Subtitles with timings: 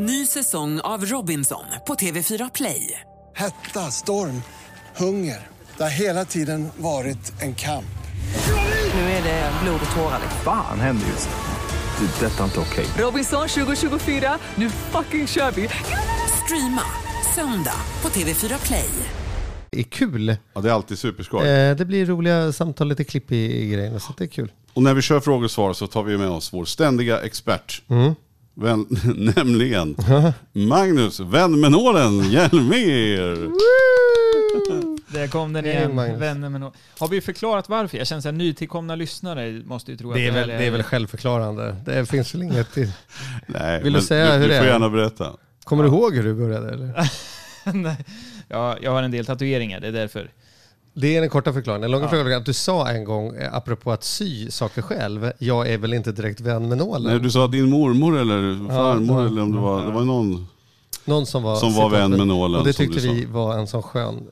[0.00, 3.00] Ny säsong av Robinson på TV4 Play.
[3.36, 4.42] Hetta, storm,
[4.96, 5.46] hunger.
[5.76, 7.98] Det har hela tiden varit en kamp.
[8.94, 10.20] Nu är det blod och tårar.
[10.44, 12.06] Fan händer just nu.
[12.06, 12.26] Det.
[12.26, 12.86] är Detta är inte okej.
[12.98, 15.68] Robinson 2024, nu fucking kör vi!
[16.44, 16.82] Streama
[17.34, 18.88] söndag på TV4 Play.
[19.70, 20.36] Det är kul.
[20.54, 21.48] Ja, det är alltid superskoj.
[21.48, 24.52] Eh, det blir roliga samtal, lite klipp i, i grejerna, så det är kul.
[24.74, 27.82] Och när vi kör frågor och svar så tar vi med oss vår ständiga expert.
[27.88, 28.14] Mm.
[28.60, 28.86] Vän,
[29.36, 29.96] nämligen
[30.52, 33.48] Magnus, vän med nålen, Hjelmér.
[35.12, 37.98] Där kom den igen, no- Har vi förklarat varför?
[37.98, 40.70] Jag känner att nytillkomna lyssnare måste ju tro att Det är, här väl, det är
[40.70, 41.76] väl självförklarande.
[41.84, 42.92] Det finns väl inget till.
[43.46, 44.70] Nej, Vill du säga du, hur du det får är?
[44.70, 45.32] gärna berätta.
[45.64, 46.70] Kommer du ihåg hur du började?
[46.72, 47.10] Eller?
[47.72, 47.96] Nej.
[48.48, 50.30] ja, jag har en del tatueringar, det är därför.
[51.00, 51.82] Det är den korta förklaringen.
[51.82, 55.32] Den långa förklaringen är att du sa en gång, eh, apropå att sy saker själv,
[55.38, 57.02] jag är väl inte direkt vän med nålen.
[57.02, 59.26] Nej, du sa att din mormor eller farmor ja.
[59.26, 60.46] eller om det var, det var någon
[61.04, 62.60] Någon som var, som var vän med nålen.
[62.60, 64.28] Och det tyckte vi var en sån skön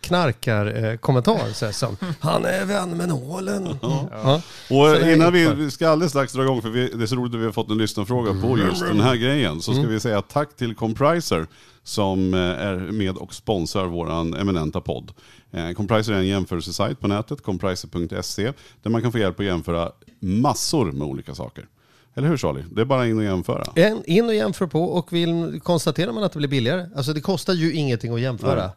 [0.00, 1.52] knarkar-kommentar.
[1.52, 3.78] Så här, som, han är vän med nålen.
[3.82, 4.42] Ja.
[4.70, 7.06] Och det här innan vi, vi ska alldeles strax dra igång, för vi, det är
[7.06, 9.62] så roligt att vi har fått en lyssnarfråga på just den här grejen.
[9.62, 9.92] Så ska Mm.
[9.92, 11.46] vi säga tack till Compriser
[11.82, 15.12] som eh, är med och sponsrar våran eminenta podd.
[15.52, 19.90] Eh, Compriser är en jämförelsesajt på nätet, compriser.se, där man kan få hjälp att jämföra
[20.20, 21.66] massor med olika saker.
[22.14, 22.64] Eller hur Charlie?
[22.72, 23.64] Det är bara in och jämföra.
[24.04, 27.52] In och jämför på och vill, konstaterar man att det blir billigare, alltså det kostar
[27.52, 28.60] ju ingenting att jämföra.
[28.66, 28.70] Nej.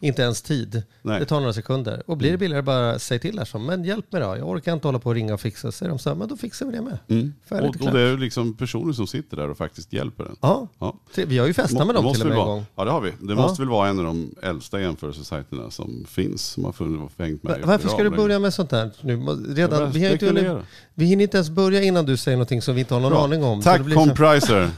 [0.00, 0.82] Inte ens tid.
[1.02, 1.20] Nej.
[1.20, 2.02] Det tar några sekunder.
[2.06, 4.26] Och blir det billigare, bara säg till som, men hjälp mig då.
[4.36, 5.72] Jag orkar inte hålla på och ringa och fixa.
[5.72, 6.98] Säger de så här, men då fixar vi det med.
[7.08, 7.32] Mm.
[7.48, 10.36] Och, och det är liksom personer som sitter där och faktiskt hjälper en.
[10.40, 10.96] Ja, Ja.
[11.14, 12.64] vi har ju festat med dem till och med en gång.
[12.76, 13.10] Ja det har vi.
[13.20, 13.34] Det Ja.
[13.34, 16.42] måste väl vara en av de äldsta jämförelsesajterna som finns.
[16.46, 17.60] Som har funnits- hängt med.
[17.64, 19.16] Varför ska du börja med sånt här nu?
[19.54, 20.62] Redan, vi, inte spekulerar.
[20.94, 23.24] vi hinner inte ens börja innan du säger någonting som vi inte har någon Bra.
[23.24, 23.62] aning om.
[23.62, 24.70] Tack Compriser.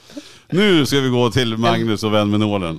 [0.50, 2.78] nu ska vi gå till Magnus och vän med nålen.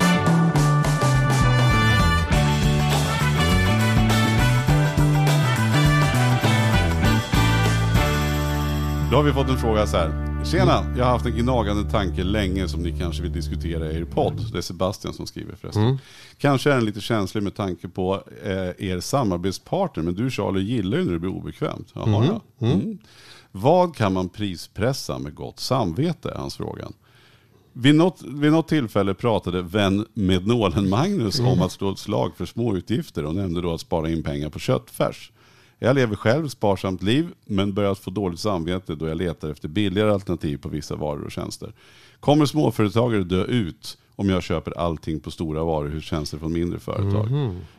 [9.12, 10.44] Då har vi fått en fråga så här.
[10.46, 14.06] Tjena, jag har haft en gnagande tanke länge som ni kanske vill diskutera i er
[14.06, 14.52] podd.
[14.52, 15.98] Det är Sebastian som skriver förresten.
[16.38, 20.98] Kanske är den lite känslig med tanke på eh, er samarbetspartner, men du Charlie gillar
[20.98, 21.88] ju när det blir obekvämt.
[21.94, 22.26] Jaha,
[22.60, 22.68] ja.
[22.68, 22.98] Mm.
[23.52, 26.30] Vad kan man prispressa med gott samvete?
[26.30, 26.88] är hans fråga.
[27.74, 32.36] Vid något, vid något tillfälle pratade vän med nålen Magnus om att slå ett slag
[32.36, 35.32] för små utgifter och nämnde då att spara in pengar på köttfärs.
[35.80, 40.12] Jag lever själv sparsamt liv men börjat få dåligt samvete då jag letar efter billigare
[40.12, 41.74] alternativ på vissa varor och tjänster.
[42.20, 47.30] Kommer småföretagare dö ut om jag köper allting på stora varuhustjänster från mindre företag?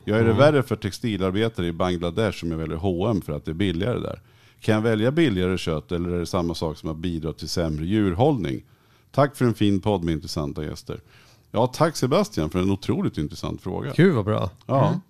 [0.05, 3.51] Jag är det värre för textilarbetare i Bangladesh som jag väljer H&M för att det
[3.51, 4.21] är billigare där.
[4.61, 7.87] Kan jag välja billigare kött eller är det samma sak som att bidra till sämre
[7.87, 8.65] djurhållning?
[9.11, 11.01] Tack för en fin podd med intressanta gäster.
[11.51, 13.93] Ja, tack Sebastian för en otroligt intressant fråga.
[13.97, 14.51] Gud vad bra.
[14.67, 15.01] Ja.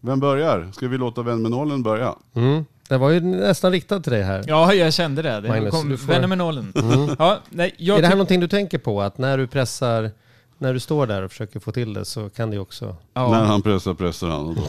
[0.00, 0.70] Vem börjar?
[0.72, 2.14] Ska vi låta vän med nollen börja?
[2.34, 2.64] Mm.
[2.88, 4.44] Det var ju nästan riktat till dig här.
[4.46, 5.40] Ja, jag kände det.
[5.40, 6.72] det Magnus, kom, du får- med nollen.
[7.18, 9.02] Ja, nej, jag är det här någonting du tänker på?
[9.02, 10.10] Att när du pressar,
[10.58, 12.96] när du står där och försöker få till det så kan det också...
[13.14, 14.46] ja, När han pressar pressar han.
[14.48, 14.62] Och då.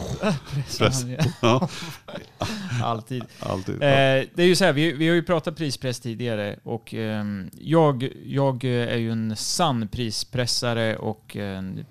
[0.78, 1.02] press.
[1.04, 1.68] ja, Ja,
[2.84, 3.24] alltid.
[3.40, 3.74] alltid.
[3.74, 3.78] Eh,
[4.34, 8.08] det är ju så här, vi, vi har ju pratat prispress tidigare och ehm, jag,
[8.24, 11.84] jag är ju en sann prispressare och en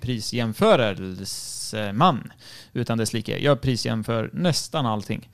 [1.94, 2.34] man,
[2.74, 3.38] utan dess like.
[3.40, 5.30] Jag prisjämför nästan allting.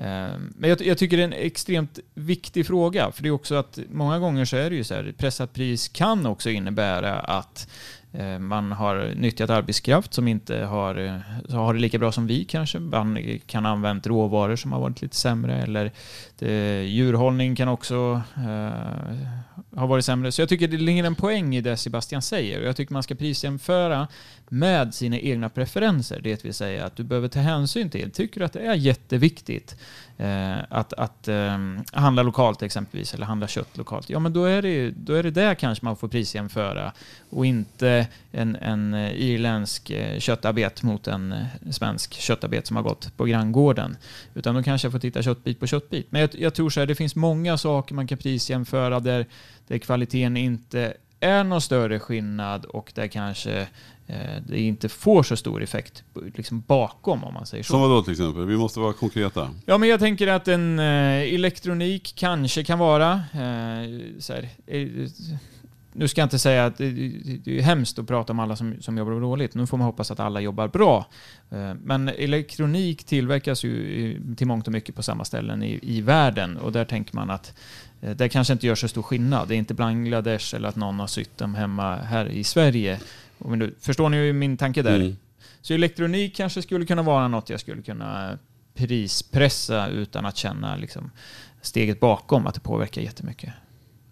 [0.00, 3.54] Eh, men jag, jag tycker det är en extremt viktig fråga, för det är också
[3.54, 7.68] att många gånger så är det ju så här, pressat pris kan också innebära att
[8.12, 12.44] eh, man har nyttjat arbetskraft som inte har, eh, har det lika bra som vi
[12.44, 12.78] kanske.
[12.78, 15.92] Man kan ha använt råvaror som har varit lite sämre eller
[16.38, 20.32] det, djurhållning kan också eh, ha varit sämre.
[20.32, 22.60] Så jag tycker det ligger en poäng i det Sebastian säger.
[22.60, 24.08] Och Jag tycker man ska prisjämföra
[24.52, 26.20] med sina egna preferenser.
[26.20, 29.76] Det vill säga att du behöver ta hänsyn till, tycker du att det är jätteviktigt
[30.16, 31.58] eh, att, att eh,
[31.92, 35.30] handla lokalt exempelvis, eller handla kött lokalt, ja men då är det, då är det
[35.30, 36.92] där kanske man får prisjämföra
[37.30, 42.76] och inte en, en eh, irländsk eh, köttarbet köttabet mot en eh, svensk köttabet som
[42.76, 43.96] har gått på granngården.
[44.34, 46.06] Utan då kanske jag får titta köttbit på köttbit.
[46.12, 49.26] Men jag, jag tror så här, det finns många saker man kan prisjämföra där,
[49.68, 53.68] där kvaliteten inte är någon större skillnad och där kanske
[54.48, 56.04] det inte får så stor effekt
[56.34, 57.72] liksom bakom om man säger så.
[57.72, 58.46] Som vadå till exempel?
[58.46, 59.50] Vi måste vara konkreta.
[59.66, 64.86] Ja, men jag tänker att en eh, elektronik kanske kan vara eh, så här, eh,
[65.92, 66.84] nu ska jag inte säga att det,
[67.46, 69.54] är hemskt att prata om alla som, som jobbar dåligt.
[69.54, 71.06] Nu får man hoppas att alla jobbar bra.
[71.50, 76.56] Eh, Men elektronik tillverkas ju till mångt och mycket på samma ställen i, i världen
[76.56, 77.54] och där tänker man att
[78.00, 79.48] eh, det kanske inte gör så stor skillnad.
[79.48, 83.00] Det är inte Bangladesh eller att någon har sytt dem hemma här i Sverige.
[83.44, 84.96] Nu, förstår ni ju min tanke där?
[84.96, 85.16] Mm.
[85.60, 88.38] Så elektronik kanske skulle kunna vara något jag skulle kunna
[88.74, 91.10] prispressa utan att känna liksom,
[91.62, 93.52] steget bakom att det påverkar jättemycket.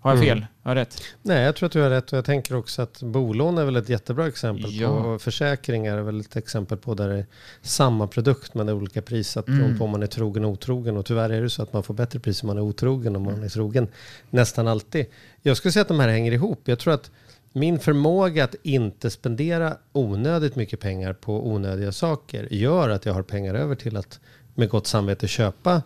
[0.00, 0.28] Har jag Mm.
[0.38, 0.46] fel?
[0.62, 1.02] Har jag rätt?
[1.22, 3.76] Nej, jag tror att du har rätt och jag tänker också att bolån är väl
[3.76, 5.02] ett jättebra exempel Ja.
[5.02, 5.18] på.
[5.18, 7.26] Försäkringar är väl ett exempel på där det är
[7.62, 9.78] samma produkt men det är olika pris att Mm.
[9.78, 10.96] på om man är trogen och otrogen.
[10.96, 13.22] Och tyvärr är det så att man får bättre pris om man är otrogen om
[13.22, 13.88] man är trogen.
[14.30, 15.06] Nästan alltid.
[15.42, 16.60] Jag skulle säga att de här hänger ihop.
[16.64, 17.10] Jag tror att
[17.58, 23.22] min förmåga att inte spendera onödigt mycket pengar på onödiga saker gör att jag har
[23.22, 24.20] pengar över till att
[24.54, 25.82] med gott samvete köpa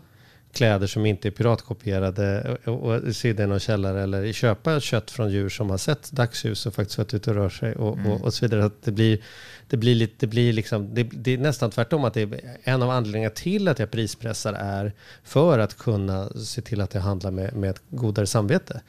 [0.53, 5.31] kläder som inte är piratkopierade och, och sydda i någon källare eller köpa kött från
[5.31, 8.35] djur som har sett dagsljus och faktiskt varit ute och rör sig och, och, och
[8.35, 8.65] så vidare.
[8.65, 9.19] Att det blir,
[9.69, 12.83] det blir, lite, det blir liksom, det, det är nästan tvärtom att det är en
[12.83, 14.93] av anledningarna till att jag prispressar är
[15.25, 18.83] för att kunna se till att jag handlar med, med ett godare samvete.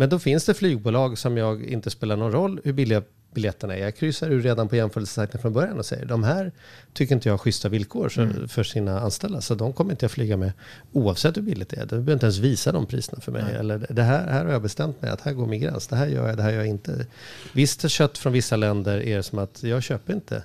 [0.00, 3.02] Men då finns det flygbolag som jag inte spelar någon roll hur billiga
[3.34, 3.78] biljetterna är.
[3.78, 6.52] Jag kryssar ur redan på jämförelsesajten från början och säger de här
[6.92, 9.40] tycker inte jag har schyssta villkor för, för sina anställda.
[9.40, 10.52] Så de kommer inte jag flyga med
[10.92, 11.80] oavsett hur billigt det är.
[11.80, 13.54] Du behöver inte ens visa de priserna för mig.
[13.54, 15.86] Eller det här, här har jag bestämt mig att här går min gräns.
[15.86, 17.06] Det här gör jag, det här gör jag inte.
[17.52, 20.42] Visst kött från vissa länder är det som att jag köper inte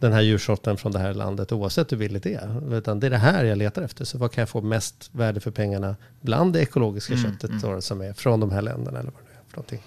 [0.00, 2.74] den här djursorten från det här landet oavsett hur billigt det är.
[2.74, 4.04] Utan det är det här jag letar efter.
[4.04, 8.00] Så vad kan jag få mest värde för pengarna bland det ekologiska köttet Då, som
[8.00, 9.80] är från de här länderna eller vad det är för någonting.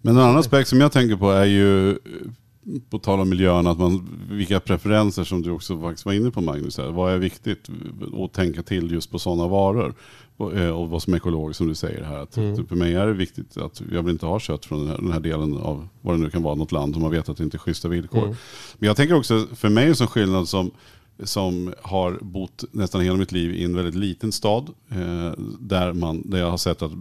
[0.00, 1.96] Men en annan aspekt som jag tänker på är ju, eh,
[2.90, 6.40] på tal om miljön, att man, vilka preferenser som du också faktiskt var inne på
[6.40, 6.78] Magnus.
[6.78, 6.90] Här.
[6.90, 7.68] Vad är viktigt
[8.24, 9.94] att tänka till just på sådana varor?
[10.42, 12.18] Och, eh, och vad som är ekologiskt som du säger här.
[12.18, 12.66] Att Mm.
[12.66, 15.12] För mig är det viktigt att jag vill inte ha kött från den här, den
[15.12, 17.44] här delen av vad det nu kan vara, något land som man vet att det
[17.44, 18.24] inte är schyssta villkor.
[18.24, 18.36] Mm.
[18.78, 20.70] Men jag tänker också, för mig är en skillnad som
[21.22, 24.70] som har bott nästan hela mitt liv i en väldigt liten stad.
[24.90, 26.92] Eh, där, man, där jag har sett att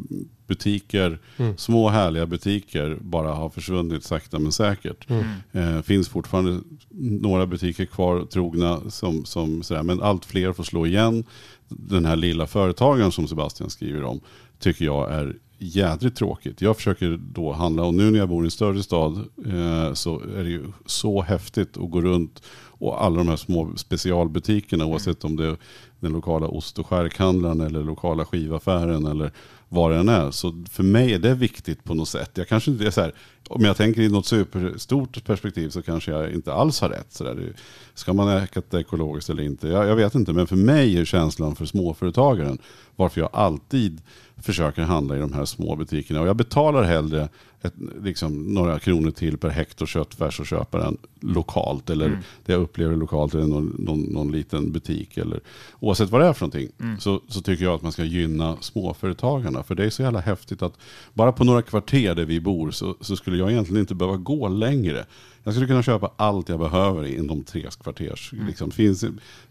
[0.48, 1.20] butiker,
[1.58, 5.08] små härliga butiker bara har försvunnit sakta men säkert.
[5.52, 6.60] Eh, finns fortfarande
[7.00, 11.24] några butiker kvar trogna som, som sådär, men allt fler får slå igen.
[11.72, 14.20] Den här lilla företagaren som Sebastian skriver om
[14.60, 16.62] tycker jag är jädrigt tråkigt.
[16.62, 20.20] Jag försöker då handla och nu när jag bor i en större stad eh, så
[20.20, 22.44] är det ju så häftigt att gå runt
[22.82, 25.58] och alla de här små specialbutikerna oavsett om det är
[26.00, 29.32] den lokala ost och skärkhandlaren eller lokala skivaffären eller
[29.70, 30.32] vad det än är.
[30.32, 32.32] Så för mig är det viktigt på något sätt.
[32.34, 33.14] Jag kanske inte är så här,
[33.56, 37.14] om jag tänker i något superstort perspektiv så kanske jag inte alls har rätt.
[37.14, 37.54] Så där.
[37.94, 39.68] Ska man äta ekologiskt eller inte?
[39.68, 42.58] Jag, jag vet inte, men för mig är känslan för småföretagaren
[42.96, 44.02] varför jag alltid
[44.38, 46.22] försöker handla i de här små butikerna.
[46.22, 47.30] Och jag betalar hellre
[47.62, 51.90] ett, liksom, några kronor till per hektar köttfärs och köper den lokalt.
[51.90, 55.18] Eller det jag upplever lokalt eller någon, någon, någon liten butik.
[55.18, 55.40] Eller,
[55.80, 57.00] oavsett vad det är för någonting.
[57.00, 59.64] Så, så tycker jag att man ska gynna småföretagarna.
[59.64, 60.78] För det är så jävla häftigt att
[61.14, 64.48] bara på några kvarter där vi bor så, så skulle jag egentligen inte behöva gå
[64.48, 65.06] längre.
[65.44, 68.34] Jag skulle kunna köpa allt jag behöver inom tre kvarters.
[68.48, 69.06] Liksom, det finns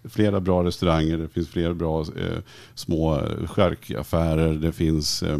[0.04, 2.38] flera bra restauranger, det finns flera bra eh,
[2.74, 5.38] små eh, charkaffärer, det finns eh,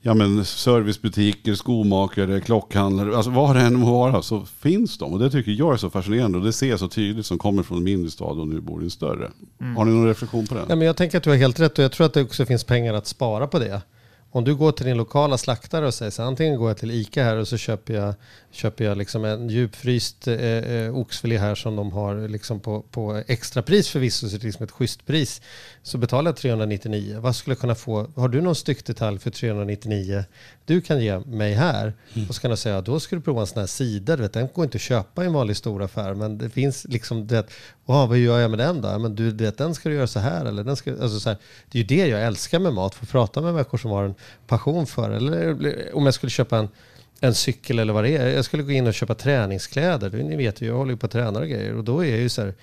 [0.00, 5.12] ja, men servicebutiker, skomakare, klockhandlare, alltså vad det än må vara så finns de.
[5.12, 7.62] Och det tycker jag är så fascinerande och det ser jag så tydligt som kommer
[7.62, 9.30] från en mindre stad och nu bor i en större.
[9.76, 10.64] Har ni någon reflektion på det?
[10.68, 12.46] Ja, men jag tänker att du har helt rätt och jag tror att det också
[12.46, 13.82] finns pengar att spara på det.
[14.30, 17.24] Om du går till din lokala slaktare och säger så antingen går jag till ICA
[17.24, 18.14] här och så köper jag,
[18.50, 23.22] köper jag liksom en djupfryst eh, eh oxfilé här som de har liksom på, på
[23.26, 25.42] extrapris förvisso, så det är liksom ett schysst pris.
[25.82, 27.18] Så betalar jag 399.
[27.20, 28.06] Vad skulle jag kunna få?
[28.16, 30.24] Har du någon styckdetalj för 399
[30.68, 31.92] du kan ge mig här?
[32.28, 34.16] Och så kan jag säga, då ska du prova en sån här sida.
[34.16, 36.84] Du vet, den går inte att köpa i en vanlig stor affär, men det finns
[36.88, 37.50] liksom, du vet,
[37.86, 38.98] "Åh, vad gör jag med den då?
[38.98, 40.44] Men du, vet, den ska du göra så här.
[40.44, 41.38] Eller den ska, alltså så här.
[41.70, 44.14] Det är ju det jag älskar med mat, få prata med människor som har en
[44.46, 45.56] passion för Eller
[45.96, 46.68] om jag skulle köpa en,
[47.20, 48.28] en cykel eller vad det är.
[48.28, 50.10] Jag skulle gå in och köpa träningskläder.
[50.10, 51.74] Ni vet ju, jag håller ju på att träna och grejer.
[51.76, 52.54] Och då är jag ju så här,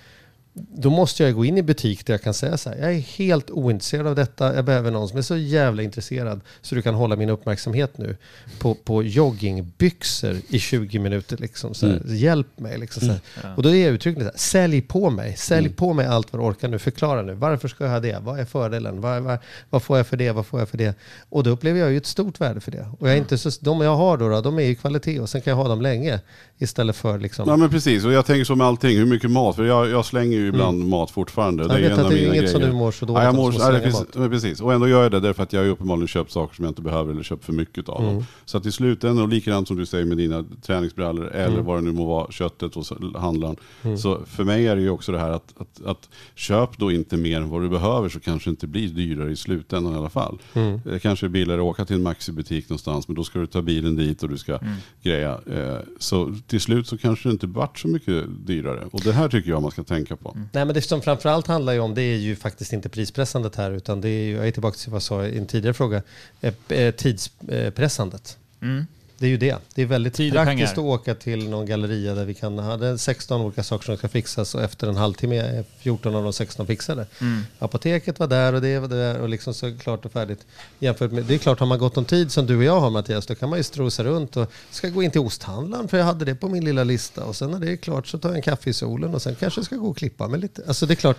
[0.58, 3.00] då måste jag gå in i butik där jag kan säga så här, jag är
[3.00, 6.96] helt ointresserad av detta, jag behöver någon som är så jävla intresserad så du kan
[6.96, 8.18] hålla min uppmärksamhet nu
[8.60, 11.38] på, på joggingbyxor i 20 minuter.
[11.38, 12.78] Liksom, så här, Hjälp mig.
[12.78, 13.56] Liksom, så här.
[13.56, 16.42] Och då är jag uttryckligen så här, sälj på mig, sälj på mig allt vad
[16.42, 19.38] du orkar nu, förklara nu, varför ska jag ha det, vad är fördelen, vad, vad,
[19.70, 20.96] vad får jag för det, vad får jag för det?
[21.30, 22.88] Och då upplever jag ju ett stort värde för det.
[23.00, 25.30] Och jag är inte så, de jag har då, då, de är ju kvalitet och
[25.30, 26.20] sen kan jag ha dem länge
[26.58, 27.50] istället för liksom...
[27.50, 30.06] Ja men precis, och jag tänker så med allting, hur mycket mat, för jag, jag
[30.06, 31.64] slänger ju ju ibland mat fortfarande.
[31.64, 32.74] Jag ju vet en att det är inget som grejer.
[32.74, 34.16] du mår så dåligt Ja, jag mår, som det finns, mat.
[34.16, 34.62] men precis.
[34.62, 36.70] Och ändå gör jag det därför att jag har ju uppenbarligen köpt saker som jag
[36.72, 38.02] inte behöver eller köpt för mycket av.
[38.04, 38.14] Mm.
[38.16, 38.26] dem.
[38.46, 41.66] Så att i slutändan, och likadant som du säger med dina träningsbrallor eller Mm.
[41.66, 43.56] vad det nu må vara, köttet hos handlaren.
[43.98, 47.18] Så för mig är det ju också det här att, att, att köp då inte
[47.18, 50.10] mer än vad du behöver så kanske det inte blir dyrare i slutändan i alla
[50.10, 50.38] fall.
[50.54, 50.80] Mm.
[50.86, 53.62] Det kanske är billigare att åka till en Maxi-butik någonstans men då ska du ta
[53.62, 54.74] bilen dit och du ska Mm.
[55.04, 55.32] greja.
[55.54, 58.88] Eh, Så till slut så kanske det inte vart så mycket dyrare.
[58.92, 60.35] Och det här tycker jag man ska tänka på.
[60.52, 63.72] Nej, men det som framförallt handlar ju om det är ju faktiskt inte prispressandet här
[63.72, 66.02] utan det är ju, jag är tillbaka till vad jag sa i en tidigare fråga,
[66.42, 68.38] eh, eh, tidspressandet.
[68.62, 68.86] Mm.
[69.26, 69.58] Det är ju det.
[69.76, 70.90] Det är väldigt Tid och praktiskt att pengar.
[70.90, 74.08] åka till någon galleria där vi kan ha det är 16 olika saker som ska
[74.08, 77.08] fixas och efter en halvtimme är 14 av de 16 fixade.
[77.22, 77.42] Mm.
[77.60, 80.46] Apoteket var där och det var där och liksom så klart och färdigt.
[80.80, 82.90] Jämfört med, det är klart, har man gott om tid som du och jag har
[82.90, 86.06] Mattias, då kan man ju strosa runt och ska gå in till osthandlaren för jag
[86.06, 88.36] hade det på min lilla lista och sen när det är klart så tar jag
[88.36, 90.64] en kaffe i solen och sen kanske jag ska gå och klippa mig lite.
[90.68, 91.18] Alltså det är klart,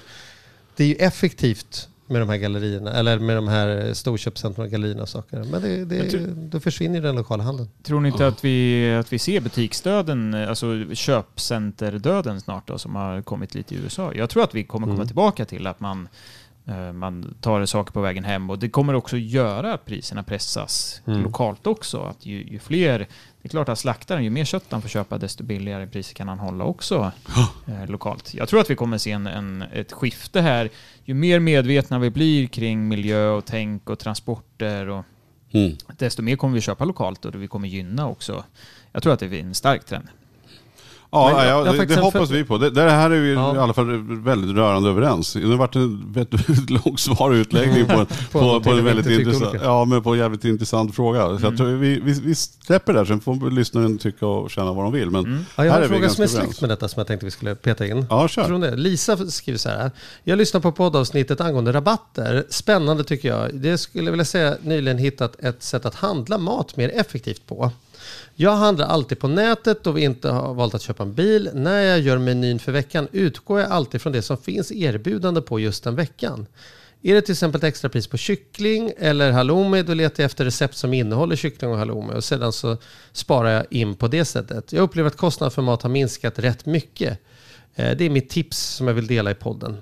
[0.77, 5.03] det är ju effektivt med de här gallerierna, eller med de här storköpcentren och gallerierna
[5.03, 5.45] och saker.
[5.51, 7.69] Men det, det, tror- då försvinner den lokala handeln.
[7.83, 13.23] Tror ni inte att, vi, att vi ser butiksdöden, alltså köpcenterdöden snart då, som har
[13.23, 14.13] kommit lite i USA?
[14.15, 15.07] Jag tror att vi kommer komma Mm.
[15.07, 16.09] tillbaka till att man,
[16.67, 21.03] eh, man tar saker på vägen hem och det kommer också göra att priserna pressas
[21.07, 21.23] Mm.
[21.23, 22.03] lokalt också.
[22.03, 23.09] Att ju, ju fler,
[23.47, 26.29] det är klart att slaktaren, ju mer kött han får köpa desto billigare priser kan
[26.29, 27.13] han hålla också
[27.67, 28.35] eh, lokalt.
[28.35, 30.71] Jag tror att vi kommer se en, en, ett skifte här.
[31.05, 35.05] Ju mer medvetna vi blir kring miljö och tänk och transporter och
[35.53, 35.77] Mm.
[35.99, 38.45] desto mer kommer vi köpa lokalt och vi kommer gynna också.
[38.93, 40.09] Jag tror att det är en stark trend.
[41.17, 42.59] Ja, jag- ja, jag det, det hoppas vi på.
[42.59, 43.55] Det, det här är vi Ja.
[43.55, 45.33] i alla fall väldigt rörande överens.
[45.33, 48.85] Det har varit en väldigt lång svar och utläggning på, en- på, på, vi en
[48.85, 51.21] väldigt intressant, ja, men på en jävligt intressant fråga.
[51.23, 51.43] Så Mm.
[51.43, 54.93] jag tror vi, vi, vi släpper där, sen får lyssnaren tycka och känna vad de
[54.93, 55.11] vill.
[55.11, 55.45] Men Mm.
[55.57, 57.55] Ja, jag har en fråga som är släkt med detta som jag tänkte vi skulle
[57.55, 58.07] peta in.
[58.11, 58.77] Ja, kör.
[58.77, 59.91] Lisa skriver så här.
[60.25, 62.45] Jag lyssnar på poddavsnittet angående rabatter.
[62.49, 63.55] Spännande tycker jag.
[63.55, 67.71] Det skulle jag vilja säga nyligen hittat ett sätt att handla mat mer effektivt på.
[68.35, 71.51] Jag handlar alltid på nätet och vi inte har valt att köpa en bil.
[71.55, 75.61] När jag gör menyn för veckan utgår jag alltid från det som finns erbjudande på
[75.61, 76.47] just den veckan.
[77.03, 80.77] Är det till exempel ett extrapris på kyckling eller halloumi, då letar jag efter recept
[80.77, 82.77] som innehåller kyckling och halloumi och sedan så
[83.13, 84.73] sparar jag in på det sättet.
[84.73, 87.19] Jag upplever att kostnaden för mat har minskat rätt mycket.
[87.75, 89.77] Eh, det är mitt tips som jag vill dela i podden.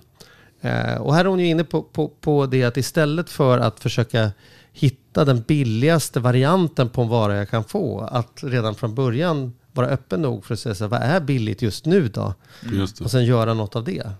[0.60, 3.80] Eh, och här är hon ju inne på, på, på det att istället för att
[3.80, 4.30] försöka
[4.76, 9.86] hitta den billigaste varianten på en vara jag kan få, att redan från början vara
[9.86, 12.34] öppen nog för att säga så här, vad är billigt just nu då?
[12.72, 13.04] Just det.
[13.04, 14.10] Och sen göra något av det.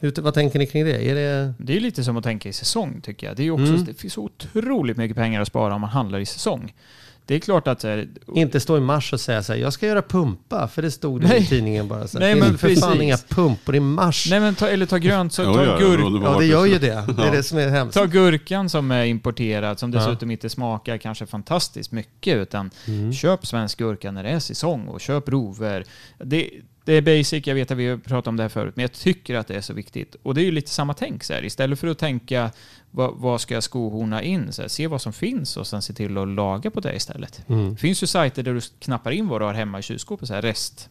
[0.00, 1.08] Hur, vad tänker ni kring det?
[1.10, 1.54] Är det...
[1.58, 3.36] Det är lite som att tänka i säsong tycker jag.
[3.36, 3.84] Det, är också, Mm.
[3.84, 6.74] det finns otroligt mycket pengar att spara om man handlar i säsong.
[7.26, 7.80] Det är klart att...
[7.80, 10.82] så här, Inte stå i mars och säga så här, jag ska göra pumpa, för
[10.82, 11.42] det stod det Nej.
[11.42, 12.06] i tidningen bara.
[12.08, 13.02] Så här, Nej, men för fan precis.
[13.02, 14.26] inga pumpor i mars.
[14.30, 16.46] Nej men ta, eller ta grönt, så Jo, ta, ja, gurk, beroende på ja, det
[16.46, 17.04] gör ju det.
[17.16, 17.30] Det är Ja.
[17.32, 17.94] det som är hemskt.
[17.94, 19.98] ta gurkan som är importerad, som Ja.
[19.98, 23.12] dessutom inte smakar kanske fantastiskt mycket, utan Mm.
[23.12, 25.84] köp svensk gurka när det är säsong och köp rover.
[26.18, 26.50] Det,
[26.84, 28.92] det är basic, jag vet att vi har pratat om det här förut, men jag
[28.92, 30.16] tycker att det är så viktigt.
[30.22, 31.44] Och det är ju lite samma tänk så här.
[31.44, 32.50] Istället för att tänka
[32.90, 34.52] vad, vad ska jag skohorna in?
[34.52, 37.48] Så här, se vad som finns och sen se till att laga på det istället.
[37.48, 37.70] Mm.
[37.70, 40.34] Det finns ju sajter där du knappar in vad du har hemma i kylskåpet, så
[40.34, 40.88] här rest,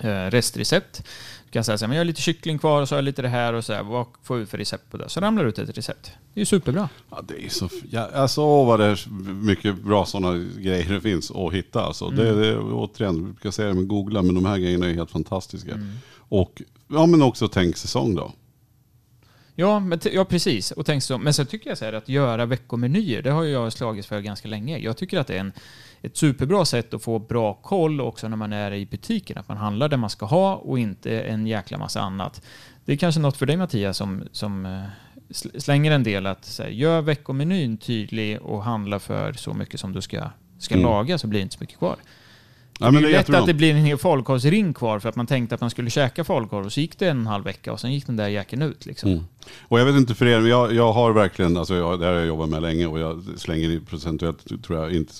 [0.00, 1.04] eh, restrecept.
[1.44, 3.04] Du kan säga så här, men jag har lite kyckling kvar och så har jag
[3.04, 5.08] lite det här och så här, vad får jag ut för recept på det?
[5.08, 6.04] Så ramlar det ut ett recept.
[6.34, 6.88] Det är ju superbra.
[7.10, 11.00] Ja, det är så, ja, alltså åh, vad det är mycket bra sådana grejer det
[11.00, 11.82] finns att hitta.
[11.84, 12.08] Alltså.
[12.10, 12.40] Det, Mm.
[12.42, 15.72] det, återigen, vi brukar säga det med googla, men de här grejerna är helt fantastiska.
[15.72, 15.92] Mm.
[16.18, 18.32] Och, ja, men också tänk säsong då.
[19.54, 20.70] Ja, men ja, precis.
[20.70, 23.72] Och tänk så, men sen tycker jag så här att göra veckomenyer, det har jag
[23.72, 24.78] slagits för ganska länge.
[24.78, 25.52] Jag tycker att det är en,
[26.02, 29.38] ett superbra sätt att få bra koll också när man är i butiken.
[29.38, 32.42] Att man handlar det man ska ha och inte en jäkla massa annat.
[32.84, 34.82] Det är kanske något för dig Mattias som, som eh,
[35.28, 39.80] sl- slänger en del att så här, gör veckomenyn tydlig och handla för så mycket
[39.80, 40.86] som du ska, ska Mm.
[40.86, 41.96] laga så blir det inte så mycket kvar.
[42.82, 45.16] Ja, det men är det lätt att det blir en hel falukorvsring kvar för att
[45.16, 47.80] man tänkte att man skulle käka falukorv och så gick det en halv vecka och
[47.80, 48.86] sen gick den där jäkeln ut.
[48.86, 49.10] Liksom.
[49.10, 49.24] Mm.
[49.62, 52.12] Och jag vet inte för er, men jag, jag har verkligen, alltså jag, det här
[52.12, 55.12] har jag jobbat med länge och jag slänger i procentuellt, tror jag, inte,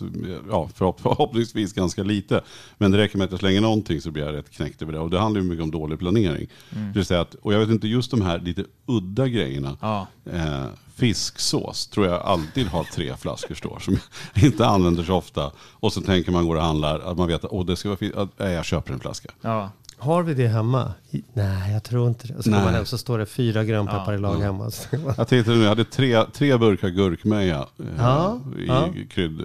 [0.50, 2.40] ja, förhopp- förhoppningsvis ganska lite.
[2.78, 4.99] Men det räcker med att jag slänger någonting så blir jag rätt knäckt över det.
[4.99, 6.49] Och det handlar ju mycket om dålig planering.
[6.76, 6.92] Mm.
[6.92, 9.76] Det vill säga att, och jag vet inte, just de här lite udda grejerna.
[9.81, 10.07] Ja.
[10.33, 10.64] Eh,
[11.02, 13.99] fisksås tror jag alltid har tre flaskor står som
[14.35, 15.52] jag inte använder så ofta.
[15.59, 17.99] Och så tänker man går och handlar, att man vet att oh, det ska vara
[17.99, 18.14] fisk.
[18.37, 19.30] nej, jag köper en flaska.
[19.40, 19.71] Ja.
[20.02, 20.92] Har vi det hemma?
[21.11, 22.35] I, nej, jag tror inte det.
[22.35, 24.14] Och så man hem så står det fyra grönpeppar Ja.
[24.14, 24.44] i lag Ja.
[24.44, 24.71] hemma.
[25.16, 28.88] Jag tänkte nu, jag hade tre, tre burkar gurkmeja eh, Ja, i ja.
[29.11, 29.40] krydd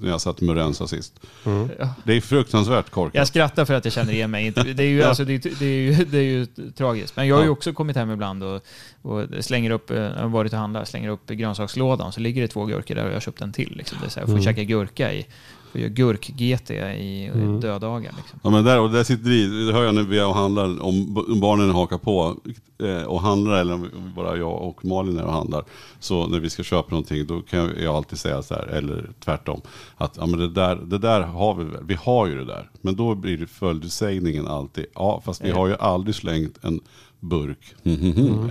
[0.00, 1.20] när jag satt med rensa sist.
[1.46, 1.68] Mm.
[2.04, 3.14] Det är fruktansvärt korkat.
[3.14, 4.50] Jag skrattar för att jag känner igen mig.
[4.50, 7.16] Det är ju, alltså, det är, det är ju, det är ju tragiskt.
[7.16, 8.62] Men jag har ju också kommit hem ibland och,
[9.02, 12.42] och slänger upp, eh, jag har varit och handlat, slänger upp i grönsakslådan så ligger
[12.42, 13.72] det två gurkor där och jag har köpt en till.
[13.76, 13.98] Liksom.
[14.00, 14.44] Det är så här, jag får Mm.
[14.44, 15.26] käka gurka i,
[15.72, 17.60] får göra gurk-GT i Mm.
[17.60, 18.12] dödagar.
[18.16, 18.38] Liksom.
[18.42, 20.82] Ja men där, och där sitter vi, det hör jag när vi är och handlar,
[20.82, 22.36] om barnen hakar på
[22.82, 25.64] eh, och handlar eller om bara jag och Malin är och handlar.
[26.00, 29.60] Så när vi ska köpa någonting då kan jag alltid säga så här, eller tvärtom.
[29.96, 32.70] Att ja, men det, där, det där har vi väl, vi har ju det där.
[32.80, 36.80] Men då blir det följdsägningen alltid, ja fast vi har ju aldrig slängt en
[37.22, 37.74] burk,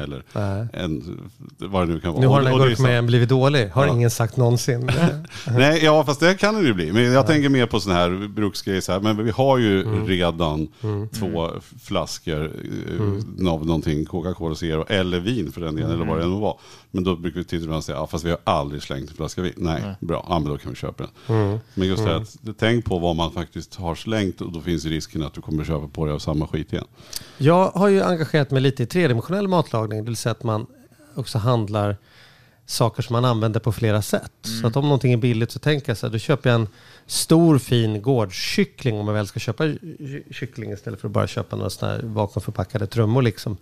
[0.03, 0.67] eller Nej.
[0.73, 1.21] en,
[1.57, 2.21] vad det nu kan vara.
[2.21, 3.67] Nu har den här gurkmejan blivit dålig.
[3.69, 3.93] Har Ja.
[3.93, 4.89] ingen sagt någonsin.
[5.47, 6.91] Nej, ja fast det kan det ju bli.
[6.93, 8.81] Men jag tänker mer på sådana här bruksgrejer.
[8.81, 8.99] Så här.
[8.99, 10.07] Men vi har ju Mm.
[10.07, 10.67] redan
[11.19, 11.49] två
[11.83, 12.43] flaskor
[13.39, 16.39] eh, av någonting, Coca-Cola Zero eller vin för den delen, eller vad det än må
[16.39, 16.55] vara.
[16.91, 19.41] Men då brukar vi titta och säga, ja, fast vi har aldrig slängt en flaska
[19.41, 19.53] vin.
[19.57, 21.37] Nej, bra, ja, men då kan vi köpa den.
[21.37, 21.59] Mm.
[21.73, 25.23] Men just det att, tänk på vad man faktiskt har slängt och då finns risken
[25.23, 26.85] att du kommer köpa på dig av samma skit igen.
[27.37, 29.99] Jag har ju engagerat mig lite i tredimensionell matlagning.
[29.99, 30.65] Det vill säga att man
[31.15, 31.97] också handlar
[32.65, 34.31] saker som man använder på flera sätt.
[34.61, 36.67] Så att om någonting är billigt så tänker jag så här, då köper jag en
[37.05, 41.55] stor fin gårdskyckling om man väl ska köpa ky- kyckling istället för att bara köpa
[41.55, 43.57] några sådana här vakuumförpackade trummor liksom.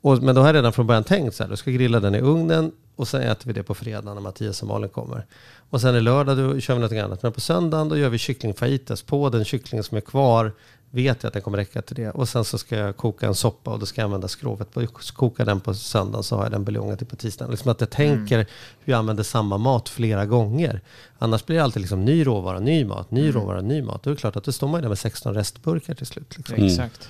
[0.00, 2.00] Och, men då har jag redan från början tänkt så här, då ska jag grilla
[2.00, 5.26] den i ugnen och sen äter vi det på fredag när Mattias och Malin kommer.
[5.70, 7.22] Och sen är lördag då kör vi något annat.
[7.22, 10.52] Men på söndagen då gör vi kycklingfajitas på den kycklingen som är kvar.
[10.94, 12.10] Vet jag att den kommer räcka till det.
[12.10, 14.72] Och sen så ska jag koka en soppa och då ska jag använda skrovet.
[14.72, 17.50] på- Koka den på söndagen så har jag den buljongen till på tisdagen.
[17.50, 20.80] Liksom att jag tänker hur jag använder samma mat flera gånger.
[21.18, 24.02] Annars blir det alltid liksom ny råvara, ny mat, ny råvara, ny mat.
[24.02, 26.34] Då är det klart att då står man där med 16 restburkar till slut.
[26.38, 26.54] Liksom.
[26.56, 26.66] Mm.
[26.68, 27.08] Exakt.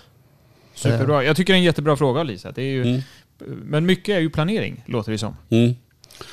[0.74, 1.24] Superbra.
[1.24, 2.52] Jag tycker det är en jättebra fråga Lisa.
[2.52, 3.02] Det är ju, Mm.
[3.64, 5.36] Men mycket är ju planering, låter det som.
[5.50, 5.74] Mm.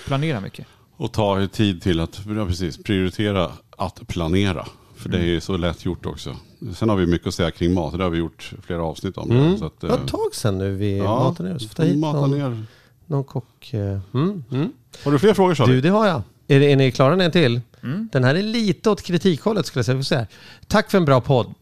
[0.06, 0.66] Planera mycket.
[0.98, 4.68] Och ta er tid till att precis, prioritera att planera.
[5.00, 6.36] För det är ju så lätt gjort också.
[6.76, 7.98] Sen har vi mycket att säga kring mat.
[7.98, 9.32] Det har vi gjort flera avsnitt om.
[9.32, 9.58] Mm.
[9.58, 11.68] Så att, Det var eh, ett tag sedan nu vi ja, matade ner oss.
[11.68, 12.64] Får ta hit någon, ner.
[13.06, 13.74] någon kock.
[13.74, 13.80] eh,
[14.14, 14.72] Mm, mm.
[15.04, 15.74] Har du fler frågor Charlie?
[15.74, 16.22] Du, det har jag.
[16.48, 17.62] Är, är ni klara med en till?
[17.84, 18.10] Mm.
[18.12, 20.28] Den här är lite åt kritikhållet skulle jag säga.
[20.68, 21.54] Tack för en bra podd.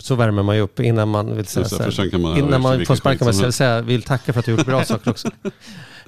[0.00, 2.18] Så värmer man ju upp innan man vill säga Just så här.
[2.18, 2.94] man Innan man får
[3.32, 3.42] som sig.
[3.44, 3.58] helst.
[3.58, 5.30] säga vill tacka för att du gjort bra saker också.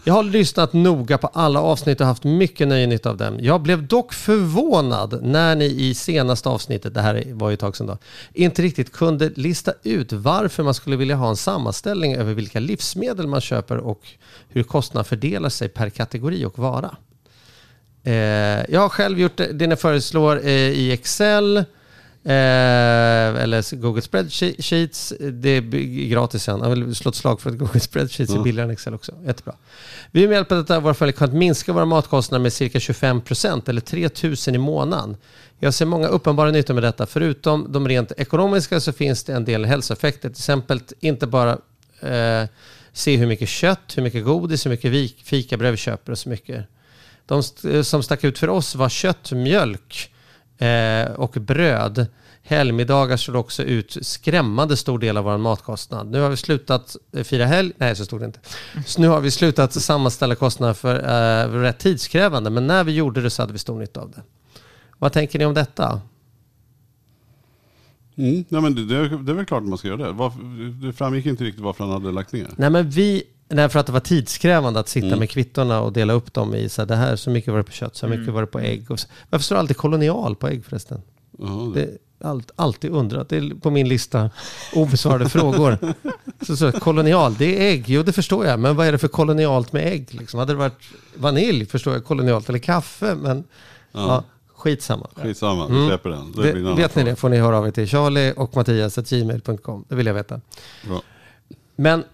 [0.07, 3.39] Jag har lyssnat noga på alla avsnitt och haft mycket nöje nytta av dem.
[3.41, 7.77] Jag blev dock förvånad när ni i senaste avsnittet, det här var ju ett tag
[7.77, 7.99] sedan då,
[8.33, 13.27] inte riktigt kunde lista ut varför man skulle vilja ha en sammanställning över vilka livsmedel
[13.27, 14.09] man köper och
[14.49, 16.97] hur kostnaderna fördelar sig per kategori och vara.
[18.03, 18.13] Eh,
[18.71, 21.65] jag har själv gjort det, det ni föreslår eh, i Excel.
[22.27, 25.13] Eh, eller Google Spreadsheets.
[25.21, 25.61] Det är
[26.09, 26.61] gratis sen.
[26.61, 28.43] Jag vill slå ett slag för att Google Spreadsheets är Ja.
[28.43, 29.13] billigare än Excel också.
[29.27, 29.55] Jättebra.
[30.11, 33.69] Vi har med hjälp av detta våra följare kunnat minska våra matkostnader med cirka 25%
[33.69, 35.17] eller 3 000 i månaden.
[35.59, 37.07] Jag ser många uppenbara nyttor med detta.
[37.07, 40.29] Förutom de rent ekonomiska så finns det en del hälsoeffekter.
[40.29, 41.53] Till exempel inte bara
[42.01, 42.49] eh,
[42.93, 46.65] se hur mycket kött, hur mycket godis, hur mycket fikabröd vi köper och så mycket.
[47.27, 47.43] De
[47.85, 50.11] som stack ut för oss var kött, mjölk
[50.59, 52.07] eh, och bröd.
[52.43, 56.11] Helgmiddagar såg också ut skrämmande stor del av vår matkostnad.
[56.11, 57.73] Nu har vi slutat eh, fira helg.
[57.77, 58.39] Nej, så stod det inte.
[58.87, 62.51] Så nu har vi slutat sammanställa kostnader för eh, rätt tidskrävande.
[62.51, 64.23] Men när vi gjorde det så hade vi stor nytta av det.
[64.99, 66.01] Vad tänker ni om detta?
[68.17, 68.45] Mm.
[68.49, 70.13] Nej, men det, det är väl klart att man ska göra det.
[70.13, 70.41] Varför,
[70.87, 72.51] det framgick inte riktigt varför han hade lagt ner.
[72.57, 73.23] Nej, men vi...
[73.49, 75.19] Nej, för att det var tidskrävande att sitta Mm.
[75.19, 77.65] med kvittorna och dela upp dem i så här, det här, så mycket var det
[77.65, 78.91] på kött, så här mycket var det på ägg.
[78.91, 79.09] Och så.
[79.31, 81.03] Varför står det alltid kolonial på ägg förresten?
[81.39, 81.89] Jaha, det.
[82.21, 83.29] Allt, alltid undrat.
[83.29, 84.31] Det är på min lista
[84.75, 85.79] obesvarade frågor.
[86.47, 87.85] Så, så, kolonial, det är ägg.
[87.87, 88.61] Jo, det förstår jag.
[88.61, 90.15] Men vad är det för kolonialt med ägg?
[90.15, 90.39] Liksom?
[90.41, 90.83] Hade det varit
[91.15, 92.49] vanilj, förstår jag, kolonialt.
[92.49, 93.45] Eller kaffe, men
[93.93, 94.25] ja.
[94.57, 95.07] Skitsamma.
[95.17, 95.89] Skitsamma, vi Mm.
[95.89, 96.33] släpper den.
[96.33, 99.85] Det Det, vet ni det får ni höra av er till Charlie och Mattias gmail.com.
[99.89, 100.41] Det vill jag veta.
[100.89, 101.03] Bra.
[101.77, 102.05] Men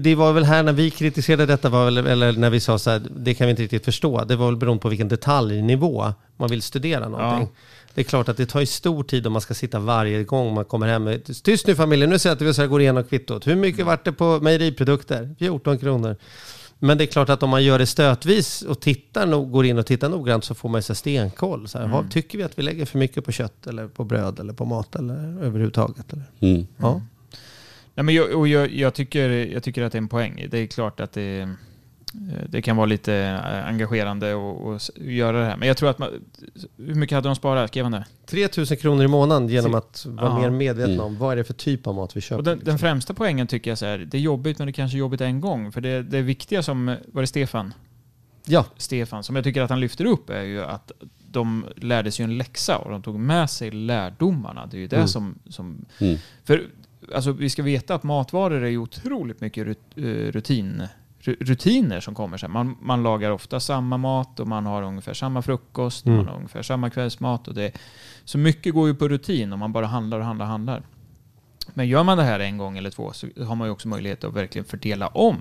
[0.00, 2.90] det var väl här när vi kritiserade detta, var väl, eller när vi sa så
[2.90, 4.24] här, det kan vi inte riktigt förstå.
[4.24, 7.48] Det var väl beroende på vilken detaljnivå man vill studera någonting.
[7.94, 10.54] Det är klart att det tar ju stor tid om man ska sitta varje gång
[10.54, 11.20] man kommer hem.
[11.42, 13.46] Tyst nu familjen, nu sätter vi oss här och går igenom kvittot.
[13.46, 15.34] Hur mycket vart det på mejeriprodukter?
[15.38, 16.16] 14 kronor.
[16.82, 19.86] Men det är klart att om man gör det stötvis och tittar, går in och
[19.86, 21.68] tittar noggrant så får man ju stenkoll.
[21.68, 24.40] Så här, har- Tycker vi att vi lägger för mycket på kött eller på bröd
[24.40, 26.12] eller på mat eller överhuvudtaget?
[26.12, 26.24] Eller?
[26.40, 26.66] Mm.
[26.76, 27.00] Ja.
[28.00, 30.46] Nej, men jag, och jag, jag, tycker, jag tycker att det är en poäng.
[30.50, 31.48] Det är klart att det, eh,
[32.48, 35.56] det kan vara lite eh, engagerande att- göra det här.
[35.56, 36.08] Men jag tror att man,
[36.76, 37.70] hur mycket hade de sparat?
[37.70, 38.04] Skrev han det?
[38.26, 40.38] 3000 kronor i månaden genom att vara Ja.
[40.40, 41.06] mer medvetna Mm.
[41.06, 42.38] om vad är det för typ av mat vi köper.
[42.38, 42.78] Och den, den liksom.
[42.78, 45.40] främsta poängen tycker jag så här, det är jobbigt men det kanske är jobbigt en
[45.40, 45.72] gång.
[45.72, 47.74] För det, det viktiga som, var det Stefan?
[48.46, 50.92] Ja, Stefan, som jag tycker att han lyfter upp är ju att
[51.32, 54.66] de lärde sig en läxa och de tog med sig lärdomarna.
[54.66, 55.08] Det är ju det Mm.
[55.08, 55.38] som...
[55.48, 56.16] som Mm.
[56.44, 56.62] För
[57.14, 60.86] alltså, vi ska veta att matvaror är otroligt mycket eh, rutin,
[61.20, 62.50] ru- rutiner som kommer sen.
[62.50, 66.16] Man, man lagar ofta samma mat och man har ungefär samma frukost, Mm.
[66.18, 67.48] man har ungefär samma kvällsmat.
[67.48, 67.72] Och det,
[68.24, 70.82] så mycket går ju på rutin om man bara handlar och handlar och handlar.
[71.74, 74.24] Men gör man det här en gång eller två så har man ju också möjlighet
[74.24, 75.36] att verkligen fördela om.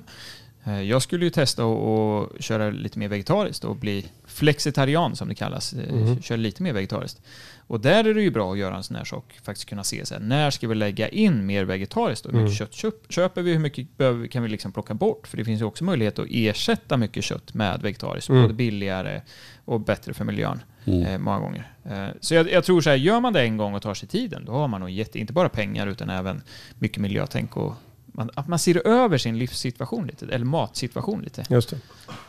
[0.69, 5.35] Eh, Jag skulle ju testa att köra lite mer vegetariskt och bli flexitarian som det
[5.35, 5.73] kallas.
[5.73, 6.21] Mhm.
[6.21, 7.21] Köra lite mer vegetariskt.
[7.67, 9.39] Och där är det ju bra att göra en sån här sak.
[9.43, 12.25] Faktiskt kunna se så här, när ska vi lägga in mer vegetariskt?
[12.25, 12.67] Och hur mycket Mm.
[12.67, 13.51] kött köp, köper vi?
[13.51, 15.27] Hur mycket behöver, kan vi liksom plocka bort?
[15.27, 18.29] För det finns ju också möjlighet att ersätta mycket kött med vegetariskt.
[18.29, 18.41] Mm.
[18.41, 19.21] Både billigare
[19.65, 20.59] och bättre för miljön.
[20.85, 21.03] Mm.
[21.05, 21.71] Eh, många gånger.
[21.85, 24.09] Eh, så jag, jag tror så här, gör man det en gång och tar sig
[24.09, 26.41] tiden, då har man nog jätte, inte bara pengar utan även
[26.79, 27.73] mycket miljötänk och
[28.19, 31.45] man, att man ser över sin livssituation lite, eller matsituation lite.
[31.49, 31.77] just det.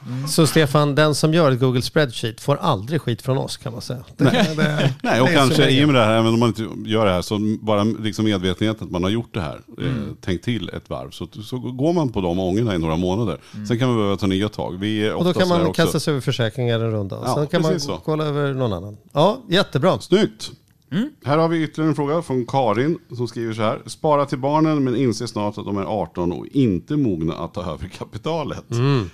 [0.06, 0.28] Mm.
[0.28, 3.82] Så Stefan, den som gör ett Google Spreadsheet får aldrig skit från oss kan man
[3.82, 4.04] säga.
[4.16, 4.56] Det, Nej.
[4.56, 7.12] det, Nej, och kanske i och med det här, även om man inte gör det
[7.12, 9.86] här, så bara liksom medvetenheten att man har gjort det här, eh,
[10.20, 13.38] tänkt till ett varv, så, så går man på de ångorna i några månader.
[13.68, 14.78] Sen kan man behöva ta nya tag.
[14.80, 17.16] Vi är Och då kan man kasta sig över försäkringar en runda.
[17.16, 17.96] Och Ja, sen kan man precis så.
[18.04, 18.96] kolla över någon annan.
[19.12, 20.00] Ja, jättebra.
[20.00, 20.50] Snyggt!
[20.90, 21.10] Mm.
[21.24, 23.82] Här har vi ytterligare en fråga från Karin som skriver så här.
[23.86, 27.72] Spara till barnen men inser snart att de är 18 och inte mogna att ta
[27.72, 28.70] över kapitalet.
[28.70, 29.10] Mm.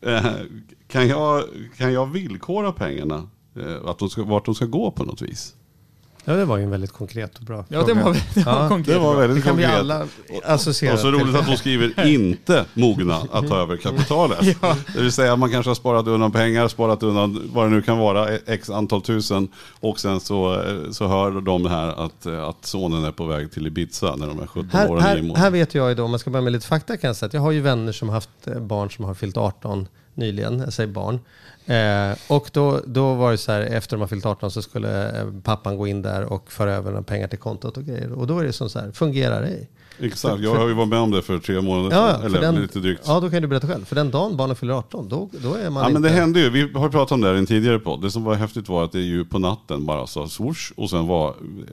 [0.00, 0.26] Eh,
[0.88, 1.44] kan, jag,
[1.76, 3.28] kan jag villkora pengarna?
[3.56, 5.54] Eh, att de ska, vart de ska gå på något vis?
[6.28, 8.02] Ja, det var ju en väldigt konkret och bra Ja, det fråga.
[8.04, 8.94] var, det var Ja, konkret.
[8.94, 9.80] Det var Det väldigt kan vi konkret.
[9.80, 10.06] alla
[10.44, 14.38] associera Och så roligt att de skriver inte mogna att ta över kapitalet.
[14.94, 17.98] Det vill säga man kanske har sparat undan pengar, sparat undan vad det nu kan
[17.98, 19.48] vara, x antal tusen.
[19.80, 23.52] Och sen så, eh, så hör de här att, eh, att sonen är på väg
[23.52, 25.94] till Ibiza när de är 17 Här, år och 9 här, här vet jag ju
[25.94, 27.60] då, om man ska börja med lite fakta kan jag säga att jag har ju
[27.60, 29.88] vänner som har haft eh, barn som har fyllt 18
[30.18, 31.20] nyligen, jag säger barn.
[31.66, 35.20] Eh, och då, då var det så här, efter de har fyllt 18 så skulle
[35.20, 38.12] eh, pappan gå in där och föra över några pengar till kontot och grejer.
[38.12, 39.66] Och då är det som så här, fungerar det?
[40.06, 42.26] Exakt, jag har ju varit med om det för tre månader Ja, sedan.
[42.26, 43.02] Eller den- lite drygt.
[43.06, 43.84] Ja, Ja, då kan du berätta själv.
[43.84, 46.20] För den dagen barnen fyller 18, då, då är man men det inte...
[46.20, 48.02] hände ju, vi har pratat om det här i en tidigare podd.
[48.02, 51.06] Det som var häftigt var att det ju på natten bara sa swoosh och sen
[51.06, 51.28] var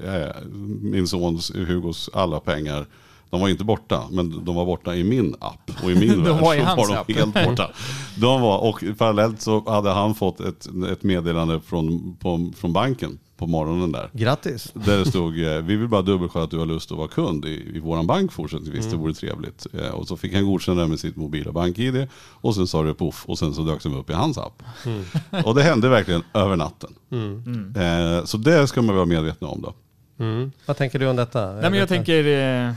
[0.06, 0.36] eh,
[0.82, 2.86] min sons, Hugos, alla pengar
[3.36, 5.72] de var inte borta, men de var borta i min app.
[5.84, 7.08] Och i min De värld var i hans var app.
[7.08, 7.70] de helt borta.
[8.18, 13.20] De var, och parallellt så hade han fått ett, ett meddelande från, på, från banken
[13.38, 14.10] på morgonen där.
[14.14, 14.72] Grattis!
[14.74, 17.46] Där det stod, eh, vi vill bara dubbelkolla att du har lust att vara kund
[17.46, 19.68] i, i våran bank fortsättningsvis, det vore trevligt.
[19.74, 22.94] Eh, Och så fick han godkänna det med sitt mobila bank-id och sen sa det
[22.94, 24.64] poff och sen så dök de upp i hans app.
[25.46, 26.94] Och det hände verkligen över natten.
[27.76, 29.74] Eh, Så det ska man vara medvetna om då.
[30.20, 30.52] Mm.
[30.66, 31.52] Vad tänker du om detta?
[31.52, 32.74] Nej, men jag tänker, eh,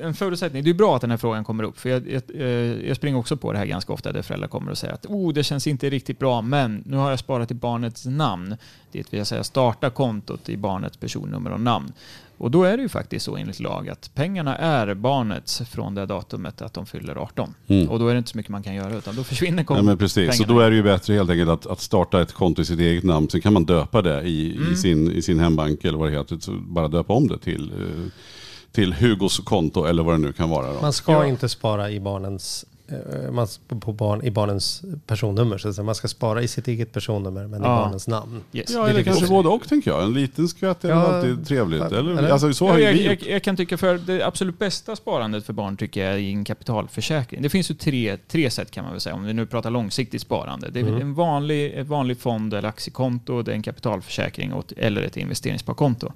[0.00, 2.46] en förutsättning, det är bra att den här frågan kommer upp, för jag, jag, eh,
[2.88, 5.32] jag springer också på det här ganska ofta, där föräldrar kommer och säger att oh,
[5.32, 8.56] det känns inte riktigt bra, men nu har jag sparat i barnets namn.
[8.92, 11.92] Det vill säga starta kontot i barnets personnummer och namn.
[12.38, 16.06] Och då är det ju faktiskt så enligt lag att pengarna är barnets från det
[16.06, 17.54] datumet att de fyller 18.
[17.68, 17.88] Mm.
[17.90, 19.84] Och då är det inte så mycket man kan göra, utan då försvinner Nej, kontot.
[19.84, 22.62] men precis, så då är det ju bättre helt enkelt att, att starta ett konto
[22.62, 23.28] i sitt eget namn.
[23.30, 24.72] Sen kan man döpa det i, Mm.
[24.72, 26.38] i, sin, i sin hembank eller vad det heter.
[26.40, 28.10] Så bara döpa om det till, eh,
[28.72, 30.72] till Hugos konto eller vad det nu kan vara.
[30.74, 30.80] Då.
[30.80, 31.26] Man ska Ja.
[31.26, 32.64] inte spara i barnens,
[33.30, 33.46] man,
[33.80, 35.58] på barn, i barnens personnummer.
[35.72, 37.68] Så man ska spara i sitt eget personnummer men i Ja.
[37.76, 38.40] barnens namn.
[38.52, 38.70] Yes.
[38.70, 40.02] Ja, Det eller kanske både och tänker jag.
[40.04, 41.82] En liten skvätt är väl Ja, alltid trevligt.
[41.82, 42.28] Eller, eller?
[42.28, 44.96] Alltså, så har Ja, ju jag, vi jag, jag kan tycka för det absolut bästa
[44.96, 47.42] sparandet för barn tycker jag är i en kapitalförsäkring.
[47.42, 50.22] Det finns ju tre, tre sätt kan man väl säga om vi nu pratar långsiktigt
[50.22, 50.70] sparande.
[50.70, 51.00] Det är Mm.
[51.00, 56.12] en vanlig, ett vanlig fond eller aktiekonto, det är en kapitalförsäkring eller ett investeringssparkonto.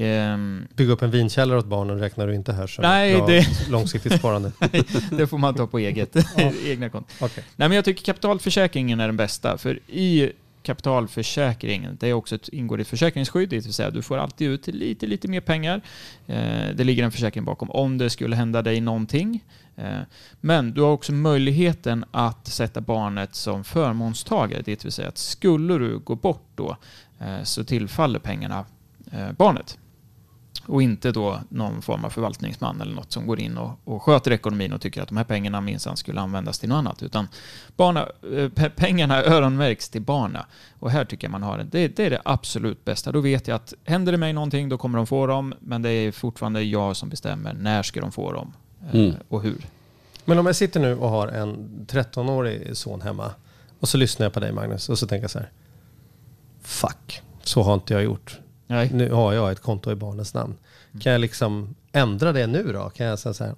[0.00, 4.18] Ehm, Bygga upp en vinkällare åt barnen räknar du inte här som Nej, det- långsiktigt
[4.18, 4.52] sparande.
[5.10, 6.16] det får man ta på eget,
[6.66, 7.16] egna konton.
[7.20, 7.44] Okej.
[7.56, 10.32] Nej, men jag tycker kapitalförsäkringen är den bästa, för i
[10.62, 14.48] kapitalförsäkringen, det är också ett, ingår i ett försäkringsskydd, det vill säga du får alltid
[14.50, 15.80] ut lite, lite mer pengar.
[16.26, 19.44] Eh, det ligger en försäkring bakom om det skulle hända dig någonting.
[19.76, 19.98] Eh,
[20.40, 25.78] men du har också möjligheten att sätta barnet som förmånstagare, det vill säga att skulle
[25.78, 26.76] du gå bort då
[27.20, 28.64] eh, så tillfaller pengarna
[29.12, 29.78] eh, barnet.
[30.68, 34.30] Och inte då någon form av förvaltningsman eller något som går in och, och sköter
[34.32, 37.02] ekonomin och tycker att de här pengarna minsann skulle användas till något annat.
[37.02, 37.28] Utan
[37.76, 40.46] barna, eh, pe- pengarna öronmärks till barna.
[40.78, 41.64] Och här tycker jag man har det.
[41.64, 41.88] det.
[41.96, 43.12] Det är det absolut bästa.
[43.12, 45.54] Då vet jag att händer det mig någonting då kommer de få dem.
[45.60, 48.52] Men det är fortfarande jag som bestämmer när ska de få dem
[48.92, 49.14] eh, Mm.
[49.28, 49.66] och hur.
[50.24, 53.30] Men om jag sitter nu och har en 13-årig son hemma
[53.80, 55.50] och så lyssnar jag på dig Magnus och så tänker jag så här.
[56.62, 58.38] Fuck, så har inte jag gjort.
[58.68, 58.90] Nej.
[58.92, 60.54] Nu har jag ett konto i barnens namn.
[61.00, 62.90] Kan jag liksom ändra det nu då?
[62.90, 63.54] Kan jag säga så här,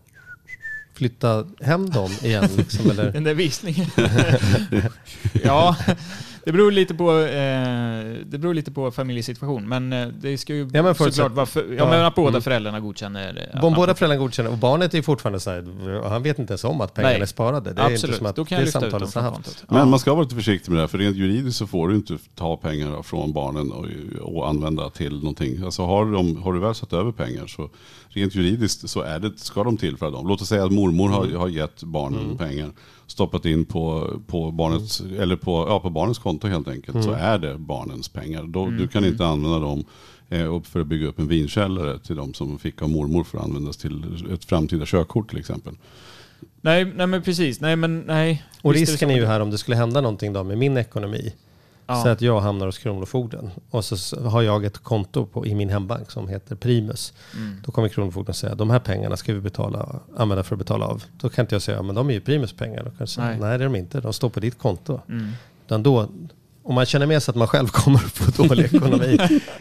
[0.95, 2.49] flytta hem dem igen?
[2.57, 3.13] Liksom, eller?
[3.13, 3.87] Den där visningen.
[5.45, 5.77] ja,
[6.45, 9.69] det beror lite på, eh, det beror lite på familjesituation.
[9.69, 11.91] Men eh, det ska ju Ja, men förutsatt- såklart vara för, ja, Ja.
[11.91, 12.43] men att båda Mm.
[12.43, 13.29] föräldrarna godkänner.
[13.53, 16.09] eh, att Om man båda får- föräldrarna godkänner och barnet är ju fortfarande så här,
[16.09, 17.23] han vet inte ens om att pengarna Nej.
[17.23, 17.73] är sparade.
[17.73, 19.23] Det är Absolut, inte som att då kan det jag lyfta ut dem samtalet från
[19.25, 19.45] har haft.
[19.45, 19.65] kontot.
[19.71, 21.95] Men man ska vara lite försiktig med det här, för rent juridiskt så får du
[21.97, 23.87] inte ta pengar från barnen och,
[24.21, 25.65] och använda till någonting.
[25.65, 27.71] Alltså har, de, har du väl satt över pengar så
[28.09, 30.29] rent juridiskt så är det, ska de tillföra dem.
[30.29, 32.71] Låt oss säga att mormor har, har gett barnen pengar,
[33.11, 37.39] stoppat in på, på, barnets, eller på, ja, på barnens konto helt enkelt, så är
[37.39, 38.43] det barnens pengar.
[38.43, 39.85] Då, Du kan inte använda dem
[40.29, 43.45] eh, för att bygga upp en vinkällare till de som fick av mormor för att
[43.45, 45.75] användas till ett framtida körkort till exempel.
[46.61, 47.61] Nej, nej, men precis.
[47.61, 48.45] Nej, men nej.
[48.63, 49.21] Och Visst risken är så.
[49.21, 51.33] ju här om det skulle hända någonting då med min ekonomi.
[51.91, 52.03] Ja.
[52.03, 55.69] Så att jag hamnar hos Kronofogden och så har jag ett konto på, i min
[55.69, 57.13] hembank som heter Primus.
[57.37, 57.63] Mm.
[57.67, 61.05] Då kommer Kronofogden säga de här pengarna ska vi betala, använda för att betala av.
[61.21, 62.79] Då kan inte jag säga men de är ju Primus pengar.
[62.79, 63.39] Då kan jag säga, Nej.
[63.41, 63.59] nej.
[63.59, 65.01] det är de inte, de står på ditt konto.
[65.09, 65.33] Mm.
[65.67, 66.09] Utan då,
[66.63, 69.19] om man känner med sig att man själv kommer att få dålig ekonomi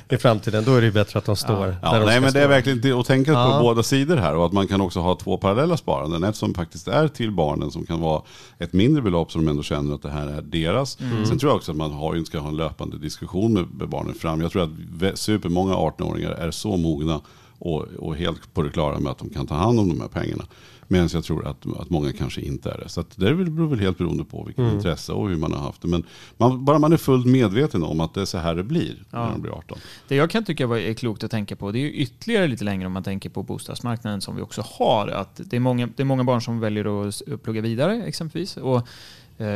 [0.09, 2.33] i framtiden, då är det ju bättre att de står där Ja, de nej men
[2.33, 3.57] det är verkligen att tänka Ja.
[3.57, 6.23] på båda sidor här och att man kan också ha två parallella sparanden.
[6.23, 8.21] Ett som faktiskt är till barnen som kan vara
[8.59, 10.97] ett mindre belopp som de ändå känner att det här är deras.
[11.27, 14.41] Sen tror jag också att man har, ska ha en löpande diskussion med, barnen fram.
[14.41, 17.21] Jag tror att supermånga 18-åringar är så mogna
[17.59, 20.07] och, och helt på det klara med att de kan ta hand om de här
[20.07, 20.43] pengarna.
[20.91, 22.89] Medan jag tror att, att många kanske inte är det.
[22.89, 25.87] Så det beror väl helt beroende på vilket intresse och hur man har haft det.
[25.87, 26.03] Men
[26.37, 29.19] man, bara man är fullt medveten om att det är så här det blir när
[29.19, 29.29] Ja.
[29.33, 29.77] de blir 18.
[30.07, 32.85] Det jag kan tycka är klokt att tänka på, det är ju ytterligare lite längre
[32.85, 35.07] om man tänker på bostadsmarknaden som vi också har.
[35.07, 38.57] Att det, är många, det är många barn som väljer att plugga vidare exempelvis.
[38.57, 38.87] Och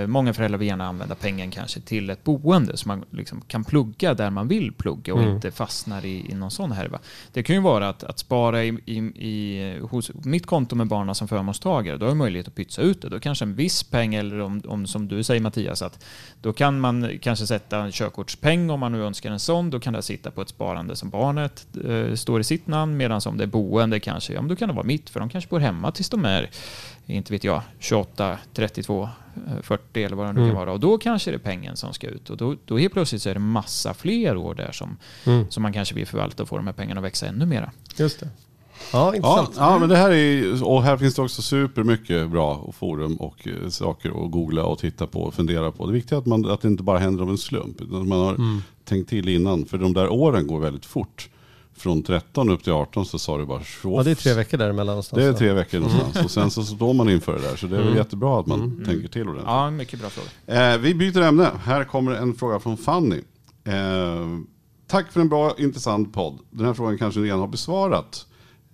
[0.07, 4.13] många föräldrar vill gärna använda pengen kanske till ett boende så man liksom kan plugga
[4.13, 5.35] där man vill plugga och Mm.
[5.35, 6.99] inte fastnar i, i någon sån härva.
[7.33, 11.15] Det kan ju vara att, att spara i, i, i, hos mitt konto med barnen
[11.15, 13.09] som förmånstagare, då har jag möjlighet att pytsa ut det.
[13.09, 16.05] Då kanske en viss peng, eller om, om som du säger Mattias, att
[16.41, 19.69] då kan man kanske sätta en körkortspeng om man nu önskar en sån.
[19.69, 22.97] Då kan det sitta på ett sparande som barnet eh, står i sitt namn.
[22.97, 25.09] Medan om det är boende kanske, ja men då kan det vara mitt.
[25.09, 26.49] För de kanske bor hemma tills de är,
[27.05, 29.09] inte vet jag, 28, 32, eh,
[29.61, 30.49] 40 eller vad det nu Mm.
[30.51, 30.71] kan vara.
[30.73, 32.29] Och då kanske det är pengen som ska ut.
[32.29, 35.45] Och då, då helt plötsligt så är det massa fler år där som, Mm.
[35.51, 37.71] som man kanske vill förvalta och få de här pengarna att växa ännu mera.
[37.97, 38.29] Just det.
[38.93, 39.55] Ja, Ja, intressant.
[39.57, 43.47] ja, men det här är och här finns det också supermycket bra och forum och
[43.47, 45.85] eh, saker att googla och titta på och fundera på.
[45.87, 48.07] Det viktiga är att, man, att det inte bara händer av en slump, utan att
[48.07, 48.37] man har
[48.85, 49.65] tänkt till innan.
[49.65, 51.29] För de där åren går väldigt fort.
[51.77, 53.93] Från 13 upp till 18 så sa det bara tjoff.
[53.97, 55.21] Ja, det är tre veckor däremellan någonstans.
[55.23, 57.55] Det är tre veckor någonstans och sen så står man inför det där.
[57.55, 57.97] Så det är väl Mm.
[57.97, 59.45] jättebra att man tänker till ordentligt.
[59.47, 60.71] Ja, mycket bra fråga.
[60.73, 61.51] Eh, vi byter ämne.
[61.63, 63.21] Här kommer en fråga från Fanny.
[63.63, 63.73] Eh,
[64.88, 66.39] tack för en bra, intressant podd.
[66.51, 68.25] Den här frågan kanske ni redan har besvarat.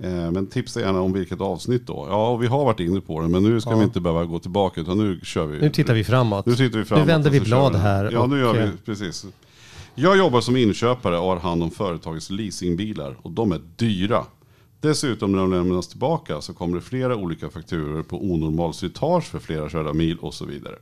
[0.04, 2.08] Eh, men tipsa gärna om vilket avsnitt då.
[2.10, 3.78] Ja, och vi har varit inne på det, men nu ska Ja.
[3.78, 5.62] vi inte behöva gå tillbaka, utan nu kör vi.
[5.62, 6.46] Nu tittar vi framåt.
[6.46, 7.06] Nu tittar vi framåt.
[7.06, 9.26] Nu vänder vi blad här Ja, nu gör eh, vi, precis.
[10.02, 14.26] Jag jobbar som inköpare och har hand om företagets leasingbilar och de är dyra.
[14.82, 19.40] Dessutom när de lämnas tillbaka så kommer det flera olika fakturor på onormal slitage för
[19.40, 20.76] flera körda mil och så vidare.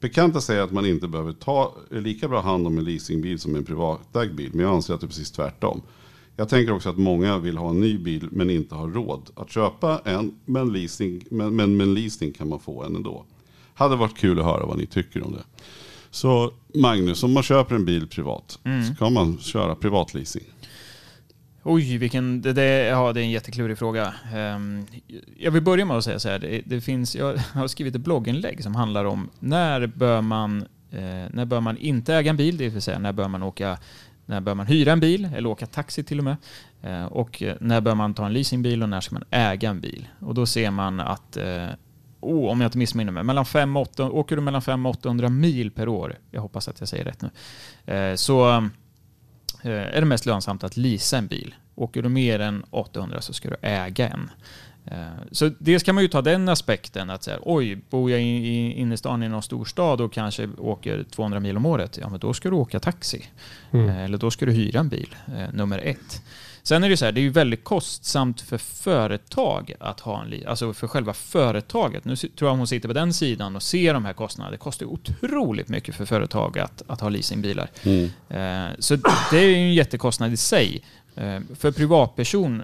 [0.00, 3.64] Bekanta säger att man inte behöver ta lika bra hand om en leasingbil som en
[3.64, 5.82] privatägd bil, men jag anser att det är precis tvärtom.
[6.36, 9.50] Jag tänker också att många vill ha en ny bil men inte har råd att
[9.50, 13.24] köpa en, men, leasing, men, men med en leasing kan man få en ändå.
[13.74, 15.44] Hade varit kul att höra vad ni tycker om det.
[16.10, 18.58] Så Magnus, om man köper en bil privat,
[18.94, 20.44] ska man köra privatleasing?
[21.62, 24.14] Oj, vilken, det, det, ja, det är en jätteklurig fråga.
[24.34, 24.86] Ehm,
[25.38, 28.00] jag vill börja med att säga så här, det, det finns, jag har skrivit ett
[28.00, 32.56] blogginlägg som handlar om när bör man, eh, när bör man inte äga en bil,
[32.56, 33.78] det vill säga när bör man åka
[34.26, 36.36] när bör man hyra en bil eller åka taxi till och med?
[36.82, 40.08] Eh, och när bör man ta en leasingbil och när ska man äga en bil?
[40.18, 41.66] Och då ser man att, eh,
[42.20, 44.90] oh, om jag inte missminner mig, mellan 5 och 8, åker du mellan 5 och
[44.90, 47.30] 800 mil per år, jag hoppas att jag säger rätt nu,
[47.94, 48.48] eh, så
[49.62, 51.54] eh, är det mest lönsamt att leasa en bil.
[51.74, 54.30] Åker du mer än 800 så ska du äga en.
[54.86, 54.96] Eh,
[55.32, 59.22] Så dels kan man ju ta den aspekten att säga, oj, bor jag i innerstan
[59.22, 62.56] i någon storstad och kanske åker 200 mil om året, ja men då ska du
[62.56, 63.24] åka taxi.
[63.72, 66.22] Eh, Eller då ska du hyra en bil, eh, nummer ett.
[66.62, 70.46] Sen är det så här, det är ju väldigt kostsamt för företag att ha en
[70.46, 72.04] alltså för själva företaget.
[72.04, 74.50] Nu tror jag hon sitter på den sidan och ser de här kostnaderna.
[74.50, 77.70] Det kostar ju otroligt mycket för företag att, att ha leasingbilar.
[78.28, 78.96] Eh, Så
[79.30, 80.82] det är ju en jättekostnad i sig.
[81.58, 82.62] För privatperson,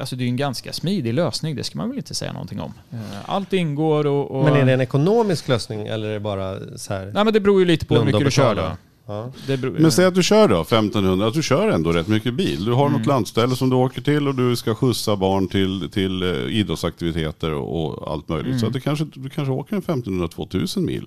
[0.00, 2.72] alltså det är en ganska smidig lösning, det ska man väl inte säga någonting om.
[2.92, 4.30] Eh, Allt ingår och...
[4.30, 7.04] och Men är det en ekonomisk lösning eller är det bara så här?
[7.14, 8.62] Nej men det beror ju lite på hur mycket du kör då.
[9.08, 9.32] Ja.
[9.46, 12.34] Det beror, Men säg att du kör då 1500, att du kör ändå rätt mycket
[12.34, 12.64] bil.
[12.64, 12.98] Du har Mm.
[12.98, 17.52] något landställe som du åker till och du ska skjutsa barn till, till eh, idrottsaktiviteter
[17.52, 18.46] och, och allt möjligt.
[18.46, 18.58] Mm.
[18.58, 21.06] Så att det kanske, du kanske åker en 1500-2000 mil.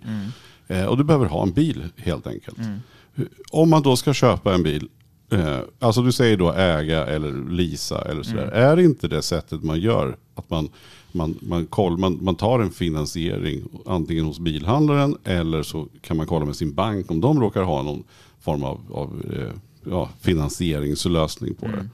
[0.68, 2.58] Eh, och du behöver ha en bil helt enkelt.
[2.58, 2.80] Mm.
[3.52, 4.88] Om man då ska köpa en bil,
[5.32, 8.52] eh, alltså du säger då äga eller leasa eller sådär.
[8.54, 8.54] Mm.
[8.54, 10.70] Är inte det sättet man gör att man,
[11.12, 16.28] man, man, koll, man, man tar en finansiering antingen hos bilhandlaren eller så kan man
[16.28, 18.04] kolla med sin bank om de råkar ha någon
[18.40, 19.54] form av, av eh,
[19.92, 21.90] ja, finansieringslösning på det.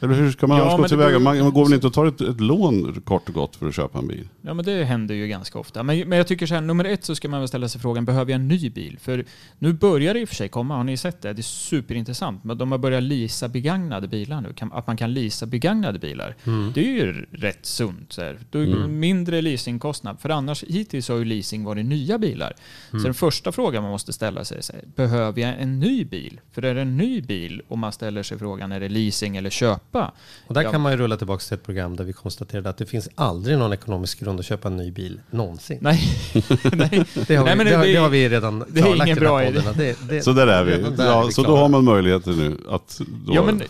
[0.00, 0.70] Eller hur ska man Mm.
[0.70, 1.18] Ja, gå tillväga?
[1.18, 3.74] Man, man går väl inte och tar ett, ett lån kort och gott för att
[3.74, 4.28] köpa en bil?
[4.40, 5.82] Ja men det händer ju ganska ofta.
[5.82, 8.04] Men, men jag tycker så här, nummer ett så ska man väl ställa sig frågan,
[8.04, 8.98] behöver jag en ny bil?
[9.00, 9.24] För
[9.58, 11.32] nu börjar det i och för sig komma, har ni sett det?
[11.32, 12.44] Det är superintressant.
[12.44, 14.52] Men de har börjat leasa begagnade bilar nu.
[14.52, 16.36] Kan, att man kan leasa begagnade bilar.
[16.74, 18.12] Det är ju rätt sunt.
[18.12, 18.38] Så här.
[18.50, 20.20] Då är det mindre leasingkostnad.
[20.20, 22.52] För annars, hittills har ju leasing varit nya bilar.
[22.90, 26.04] Så den första frågan man måste ställa sig är, så här, behöver jag en ny
[26.04, 26.40] bil?
[26.52, 29.50] För är det en ny bil och man ställer sig frågan, är det leasing eller
[29.92, 30.12] köpa?
[30.46, 30.70] Och där Ja.
[30.72, 33.58] kan man ju rulla tillbaka till ett program där vi konstaterade att det finns aldrig
[33.58, 35.78] någon ekonomisk grund att köpa en ny bil någonsin.
[35.80, 36.00] Nej,
[36.72, 37.04] nej.
[37.26, 38.96] Det har, Nej, vi, men det, det- har, det- har vi redan det är ingen
[38.96, 39.94] i den här bra podden, idé.
[40.00, 40.70] Det, det, Så där är vi.
[40.96, 43.00] där är Ja, vi så då har man möjligheter nu att...
[43.26, 43.62] Då, Ja, men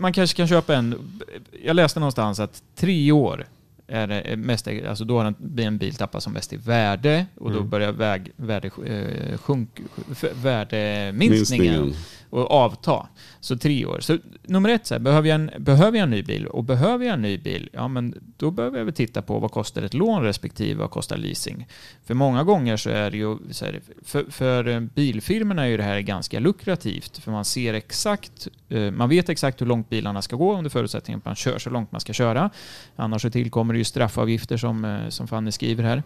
[0.00, 1.20] man kanske kan köpa en...
[1.64, 3.46] Jag läste någonstans att tre år
[3.92, 7.50] är det mest, alltså då har en, en bil tappat som mest i värde och
[7.50, 7.68] då Mm.
[7.70, 9.80] börjar väg, värde, eh, sjunk,
[10.34, 11.94] värdeminskningen minskningen
[12.30, 13.06] och avta.
[13.40, 14.00] Så tre år.
[14.00, 16.46] Så nummer ett, så här, behöver, jag en, behöver jag en ny bil?
[16.46, 19.50] Och behöver jag en ny bil, ja men då behöver jag väl titta på vad
[19.50, 21.66] kostar ett lån respektive vad kostar leasing.
[22.04, 25.76] För många gånger så är det ju, så här, för, för eh, bilfirmorna är ju
[25.76, 27.18] det här ganska lukrativt.
[27.18, 31.16] För man ser exakt, eh, man vet exakt hur långt bilarna ska gå under förutsättning
[31.16, 32.50] att man kör så långt man ska köra.
[32.96, 36.02] Annars så tillkommer det ju straffavgifter som, eh, som Fanny skriver här.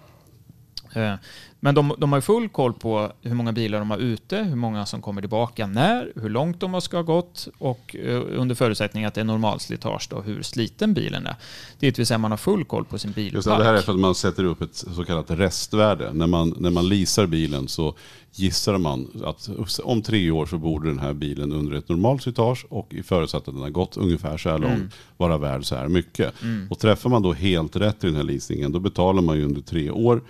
[0.94, 1.14] Eh,
[1.60, 4.86] Men de, de har full koll på hur många bilar de har ute, hur många
[4.86, 9.14] som kommer tillbaka när, hur långt de ska ha gått och eh, under förutsättning att
[9.14, 11.34] det är normalslitage då, hur sliten bilen är.
[11.78, 13.34] Det vill säga man har full koll på sin bilpark.
[13.34, 16.12] Just det, det här är för att man sätter upp ett så kallat restvärde.
[16.12, 17.94] När man, när man leasar bilen så
[18.32, 19.48] gissar man att
[19.84, 23.48] om tre år så borde den här bilen under ett normalt slitage och i förutsatt
[23.48, 24.90] att den har gått ungefär så här långt Mm.
[25.16, 26.34] vara värd så här mycket.
[26.70, 29.60] Och träffar man då helt rätt i den här leasingen då betalar man ju under
[29.60, 30.22] tre år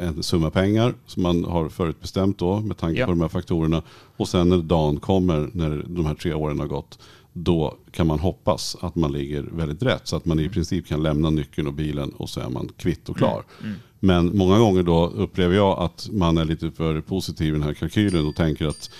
[0.00, 3.06] en summa pengar som man har förutbestämt då med tanke Ja.
[3.06, 3.82] på de här faktorerna.
[4.16, 6.98] Och sen när dagen kommer när de här tre åren har gått
[7.32, 10.08] då kan man hoppas att man ligger väldigt rätt.
[10.08, 13.08] Så att man i princip kan lämna nyckeln och bilen och så är man kvitt
[13.08, 13.42] och klar.
[14.00, 17.74] Men många gånger då upplever jag att man är lite för positiv i den här
[17.74, 18.90] kalkylen och tänker att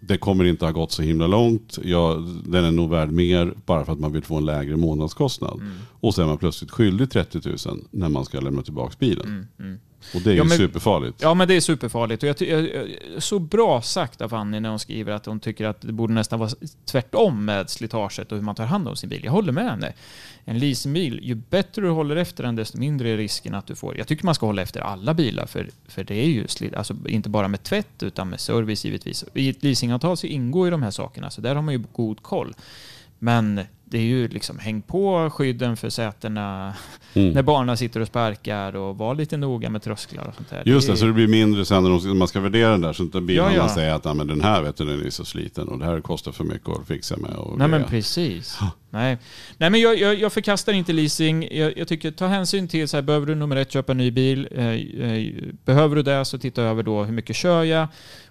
[0.00, 1.78] det kommer inte ha gått så himla långt.
[1.84, 5.60] Ja, den är nog värd mer bara för att man vill få en lägre månadskostnad.
[6.00, 7.56] Och så är man plötsligt skyldig 30 000
[7.90, 9.48] när man ska lämna tillbaka bilen.
[10.14, 11.22] Och det är Ja, ju men- superfarligt.
[11.22, 12.22] Ja, men det är superfarligt.
[12.22, 15.80] Och jag, jag, så bra sagt av Fanny när hon skriver att hon tycker att
[15.80, 16.50] det borde nästan vara
[16.84, 19.24] tvärtom med slitaget och hur man tar hand om sin bil.
[19.24, 19.92] Jag håller med henne.
[20.44, 23.98] En leasingbil, ju bättre du håller efter den, desto mindre är risken att du får...
[23.98, 26.94] Jag tycker man ska hålla efter alla bilar, för, för det är ju slit, alltså
[27.06, 29.24] inte bara med tvätt, utan med service givetvis.
[29.34, 32.22] I ett leasingavtal så ingår ju de här sakerna, så där har man ju god
[32.22, 32.54] koll.
[33.18, 36.74] Men det är ju liksom, häng på skydden för sätena
[37.14, 37.32] Mm.
[37.32, 40.62] när barnen sitter och sparkar och var lite noga med trösklar och sånt där.
[40.66, 42.80] Just det, är- så det blir mindre sen när de- när man ska värdera den
[42.80, 42.92] där.
[42.92, 43.68] Så inte bilen Ja, ja.
[43.68, 46.00] säger att "Nej, men den här vet du, den är så sliten och det här
[46.00, 47.30] kostar för mycket att fixa med.
[47.30, 48.58] Och Nej men greja." precis.
[48.90, 49.18] Nej.
[49.58, 51.48] Nej men jag, jag, jag förkastar inte leasing.
[51.56, 54.10] Jag, jag tycker ta hänsyn till så här, behöver du nummer ett köpa en ny
[54.10, 54.48] bil?
[54.50, 55.32] Eh, eh,
[55.64, 57.86] behöver du det så titta över då hur mycket kör jag?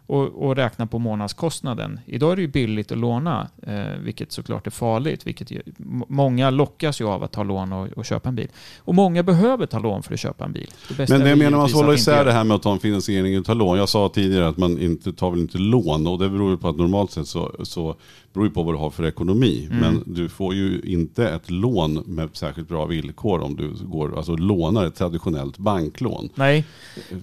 [0.09, 1.99] Och, och räkna på månadskostnaden.
[2.05, 5.27] Idag är det ju billigt att låna, eh, vilket såklart är farligt.
[5.27, 5.61] Vilket ju,
[6.07, 8.47] många lockas ju av att ta lån och, och köpa en bil.
[8.77, 10.71] Och många behöver ta lån för att köpa en bil.
[10.97, 13.45] Det Men det menar man hålla isär det här med att ta en finansiering och
[13.45, 13.77] ta lån.
[13.77, 16.69] Jag sa tidigare att man inte tar väl inte lån och det beror ju på
[16.69, 17.95] att normalt sett så, så
[18.33, 19.67] beror det på vad du har för ekonomi.
[19.71, 19.79] Mm.
[19.79, 24.35] Men du får ju inte ett lån med särskilt bra villkor om du går, alltså
[24.35, 26.29] lånar ett traditionellt banklån.
[26.35, 26.65] Nej.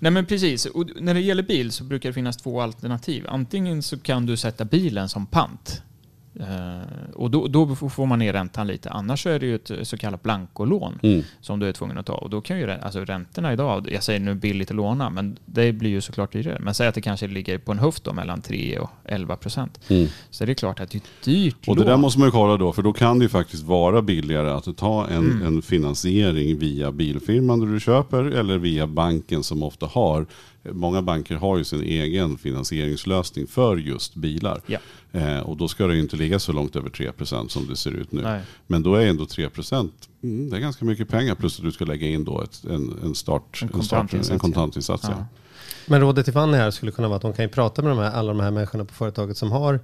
[0.00, 0.66] Nej, men precis.
[0.66, 2.75] Och när det gäller bil så brukar det finnas två alternativ.
[3.28, 5.82] Antingen så kan du sätta bilen som pant.
[6.40, 8.90] Eh, och då, då får man ner räntan lite.
[8.90, 11.22] Annars är det ju ett så kallat blankolån Mm.
[11.40, 12.12] som du är tvungen att ta.
[12.14, 15.72] Och då kan ju alltså räntorna idag, jag säger nu billigt att låna, men det
[15.72, 16.58] blir ju såklart dyrare.
[16.60, 19.80] Men säg att det kanske ligger på en höft då mellan 3 och 11 procent.
[19.88, 20.08] Mm.
[20.30, 21.90] Så det är klart att det är ett dyrt Och det lån.
[21.90, 24.76] där måste man ju kolla då, för då kan det ju faktiskt vara billigare att
[24.76, 25.46] ta en, Mm.
[25.46, 30.26] en finansiering via bilfirman där du köper eller via banken som ofta har
[30.72, 34.60] många banker har ju sin egen finansieringslösning för just bilar.
[34.66, 34.78] Ja.
[35.12, 37.90] Eh, och då ska det ju inte ligga så långt över 3% som det ser
[37.90, 38.22] ut nu.
[38.22, 38.40] Nej.
[38.66, 39.88] Men då är ändå 3%
[40.22, 42.98] mm, det är ganska mycket pengar plus att du ska lägga in då ett, en,
[43.02, 45.04] en, start, En en, start, kontantinsats, en kontantinsats.
[45.08, 45.14] Ja.
[45.18, 45.26] Ja.
[45.86, 47.98] Men rådet till Fanny här skulle kunna vara att de kan ju prata med de
[47.98, 49.80] här, alla de här människorna på företaget som har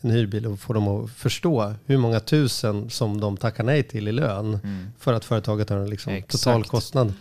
[0.00, 4.08] en hyrbil och få dem att förstå hur många tusen som de tackar nej till
[4.08, 4.58] i lön
[4.98, 6.22] för att företaget har en liksom Mm.
[6.22, 7.12] Total kostnad.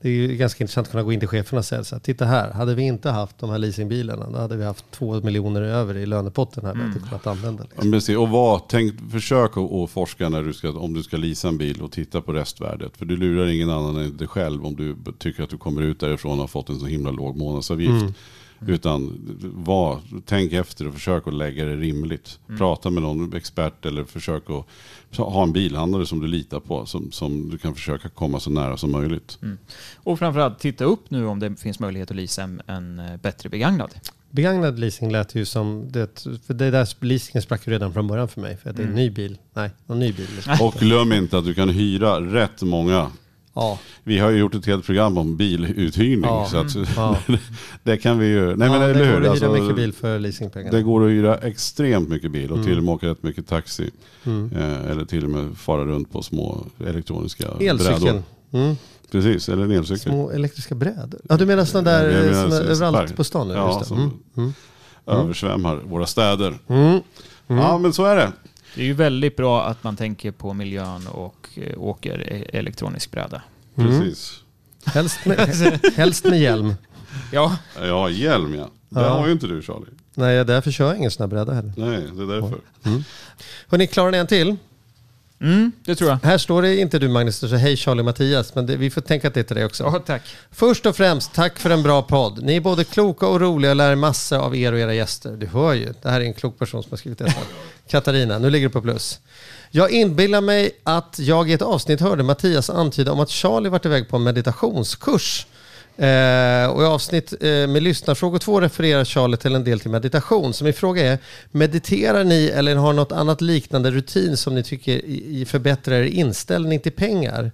[0.00, 2.00] Det är ju ganska intressant att kunna gå in till cheferna och säga så här,
[2.00, 5.62] titta här, hade vi inte haft de här leasingbilarna, då hade vi haft två miljoner
[5.62, 6.92] över i lönepotten här, mm.
[6.92, 7.62] kunnat använda.
[7.62, 7.92] Liksom.
[7.92, 8.16] precis.
[8.16, 11.58] Och vad, tänk, försök att, att forska när du ska, om du ska leasa en
[11.58, 12.96] bil och titta på restvärdet.
[12.96, 16.00] För du lurar ingen annan än dig själv om du tycker att du kommer ut
[16.00, 18.04] därifrån och har fått en så himla låg månadsavgift.
[18.66, 19.20] Utan
[19.54, 22.38] var, tänk efter och försök att lägga det rimligt.
[22.58, 26.86] Prata med någon expert eller försök att ha en bilhandlare som du litar på.
[26.86, 29.38] Som, som du kan försöka komma så nära som möjligt.
[29.96, 33.48] Och framförallt titta upp nu om det finns möjlighet att leasa en, en eh, bättre
[33.48, 33.94] begagnad.
[34.30, 38.28] Begagnad leasing lät ju som, det, för det där leasingen sprack ju redan från början
[38.28, 39.38] för mig, för att det är en ny bil.
[39.54, 40.26] Nej, någon ny bil.
[40.60, 43.10] Och glöm inte att du kan hyra rätt många.
[43.60, 46.20] Ja, Vi har ju gjort ett helt program om biluthyrning.
[46.30, 46.46] Ja.
[46.50, 47.16] Så att, ja.
[47.82, 48.46] det kan vi ju.
[48.56, 49.22] Nej men eller det går hur?
[49.22, 50.76] att Alltså, hyra mycket bil för leasingpengarna.
[50.76, 52.68] Det går att hyra extremt mycket bil och Mm.
[52.68, 53.90] till och med åka rätt mycket taxi.
[54.24, 58.00] Eh, eller till och med fara runt på små elektroniska Elcykeln.
[58.00, 58.22] brädor.
[58.52, 58.76] Mm.
[59.10, 59.98] Precis, eller en elcykel.
[60.12, 61.20] Små elektriska brädor.
[61.28, 63.48] Ja, du menar sådana där menar som är så- överallt på stan?
[63.48, 64.10] nu, Ja, som- Mm.
[64.36, 64.52] Mm.
[65.06, 66.54] Översvämmar våra städer.
[66.68, 67.00] Mm.
[67.46, 68.32] Ja men så är det.
[68.78, 73.10] Det är ju väldigt bra att man tänker på miljön och eh, åker e- elektronisk
[73.10, 73.42] bräda.
[73.78, 73.90] Mm.
[74.00, 74.40] Precis.
[74.86, 75.38] Helst, med,
[75.96, 76.74] helst med hjälm.
[77.32, 78.68] Ja, Ja, hjälm ja.
[78.88, 79.08] Det Ja.
[79.08, 79.86] har ju inte du Charlie.
[80.14, 81.72] Nej, därför kör jag ingen sån här bräda heller.
[81.76, 82.58] Nej, det är därför.
[83.68, 84.56] Hörni, klarar ni en till?
[85.40, 86.18] mm, det tror jag.
[86.22, 89.00] Här står det inte du Magnus, står hej Charlie och Mattias, men det, vi får
[89.00, 89.84] tänka att det är till dig också.
[89.84, 90.22] Ja, tack.
[90.50, 92.42] Först och främst, tack för en bra podd.
[92.42, 95.36] Ni är både kloka och roliga och lär massor av er och era gäster.
[95.36, 97.34] Du hör ju, det här är en klok person som har skrivit det.
[97.88, 99.20] Katarina, nu ligger du på plus.
[99.70, 103.86] Jag inbillar mig att jag i ett avsnitt hörde Mattias antyda om att Charlie varit
[103.86, 105.46] iväg på en meditationskurs.
[105.96, 110.52] Eh, och i avsnitt eh, med lyssnarfrågor 2 refererar Charlie till en del till meditation.
[110.54, 111.18] Så min fråga är,
[111.50, 116.02] mediterar ni eller har något annat liknande rutin som ni tycker i- i förbättrar er
[116.04, 117.52] inställning till pengar?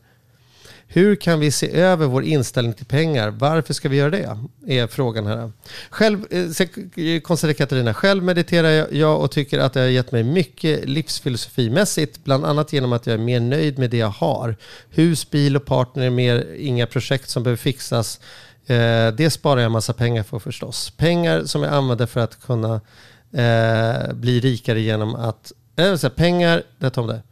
[0.94, 3.30] Hur kan vi se över vår inställning till pengar?
[3.30, 4.38] Varför ska vi göra det?
[4.66, 5.52] Är frågan här.
[5.90, 10.88] Själv, eh, konstaterar Katarina, själv mediterar jag- och tycker att det har gett mig mycket
[10.88, 14.56] livsfilosofimässigt, bland annat genom att jag är mer nöjd med det jag har.
[14.90, 18.20] Hus, bil och partner är mer inga projekt som behöver fixas.
[18.66, 20.90] Eh, Det sparar jag massa pengar för förstås.
[20.96, 22.80] Pengar som jag använder för att kunna
[23.32, 27.22] eh, bli rikare genom att, äh, pengar, det tar om det.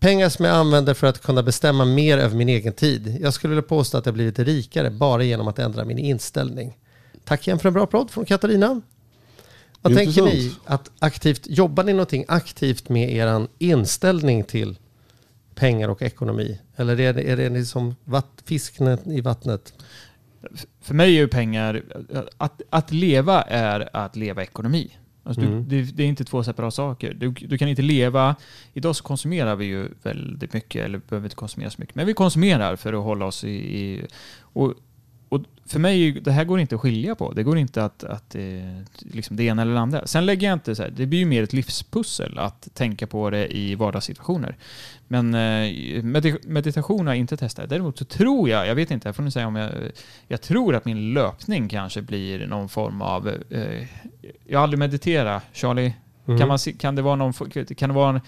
[0.00, 3.18] Pengar som jag använder för att kunna bestämma mer över min egen tid.
[3.20, 6.78] Jag skulle vilja påstå att jag blivit rikare bara genom att ändra min inställning.
[7.24, 8.80] Tack igen för en bra podd från Katarina.
[9.82, 10.54] Vad tänker ni?
[10.64, 14.78] Att aktivt, jobbar ni någonting aktivt med er inställning till
[15.54, 16.60] pengar och ekonomi?
[16.76, 19.72] Eller är det, är det liksom vatt, fisken i vattnet?
[20.80, 21.82] För mig är ju pengar,
[22.36, 24.90] att, att leva är att leva ekonomi.
[25.22, 25.68] Alltså Mm.
[25.68, 27.14] du, det, det är inte två separata saker.
[27.14, 28.36] Du, du kan inte leva...
[28.72, 32.14] Idag så konsumerar vi ju väldigt mycket, eller behöver inte konsumera så mycket, men vi
[32.14, 33.48] konsumerar för att hålla oss i...
[33.50, 34.06] i
[34.40, 34.74] och,
[35.28, 37.32] och för mig, det här går inte att skilja på.
[37.32, 38.42] Det går inte att, att eh,
[38.98, 40.06] liksom det ena eller det andra.
[40.06, 43.30] Sen lägger jag inte så här, det blir ju mer ett livspussel att tänka på
[43.30, 44.56] det i vardagssituationer.
[45.08, 45.38] Men eh,
[46.02, 47.68] medit- meditation har jag inte testat.
[47.68, 49.70] Däremot så tror jag, jag vet inte, jag får nog säga om jag...
[50.28, 53.28] Jag tror att min löpning kanske blir någon form av...
[53.50, 53.86] Eh,
[54.46, 55.94] jag har aldrig mediterat, Charlie.
[56.26, 56.38] Mm.
[56.38, 57.32] Kan, man, kan det vara någon...
[57.76, 58.20] Kan det vara en,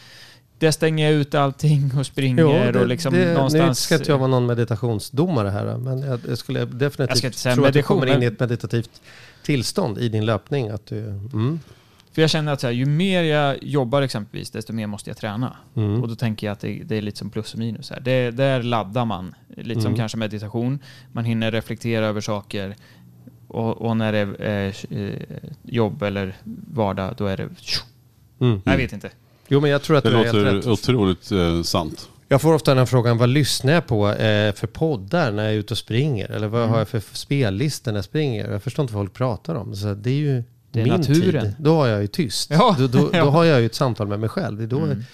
[0.61, 3.81] där stänger jag ut allting och springer och liksom det, Nu någonstans...
[3.81, 7.73] ska inte jag vara någon meditationsdomare här, men jag, jag skulle definitivt Jag tro att
[7.73, 9.03] du kommer in i ett meditativt
[9.43, 10.69] tillstånd i din löpning.
[10.69, 11.61] Att du, mm,
[12.13, 15.57] För jag känner att här, ju mer jag jobbar exempelvis, desto mer måste jag träna.
[15.77, 17.91] mm, Och då tänker jag att det, det är lite som plus och minus.
[17.91, 18.01] Här.
[18.01, 19.99] Det, där laddar man, lite som Mm.
[19.99, 20.79] kanske meditation.
[21.13, 22.77] Man hinner reflektera över saker.
[23.49, 25.13] Och, och när det är eh,
[25.63, 26.35] jobb eller
[26.75, 27.49] vardag, då är det...
[28.41, 28.61] mm.
[28.65, 29.11] Jag vet inte.
[29.51, 30.67] Jo, men jag tror att Det du är helt låter rätt.
[30.67, 32.09] otroligt eh, sant.
[32.29, 35.53] Jag får ofta den här frågan, vad lyssnar jag på eh, för poddar när jag
[35.53, 36.31] är ute och springer?
[36.31, 36.73] Eller vad Mm.
[36.73, 38.51] har jag för spellistor när jag springer?
[38.51, 39.77] Jag förstår inte vad folk pratar om.
[39.77, 40.43] Så det är ju
[40.73, 41.45] Det är min naturen.
[41.45, 41.55] tid.
[41.59, 42.51] Då har jag ju tyst.
[42.51, 44.59] Ja, Då, då, då har jag ju ett samtal med mig själv.
[44.59, 45.05] Det är då Mm.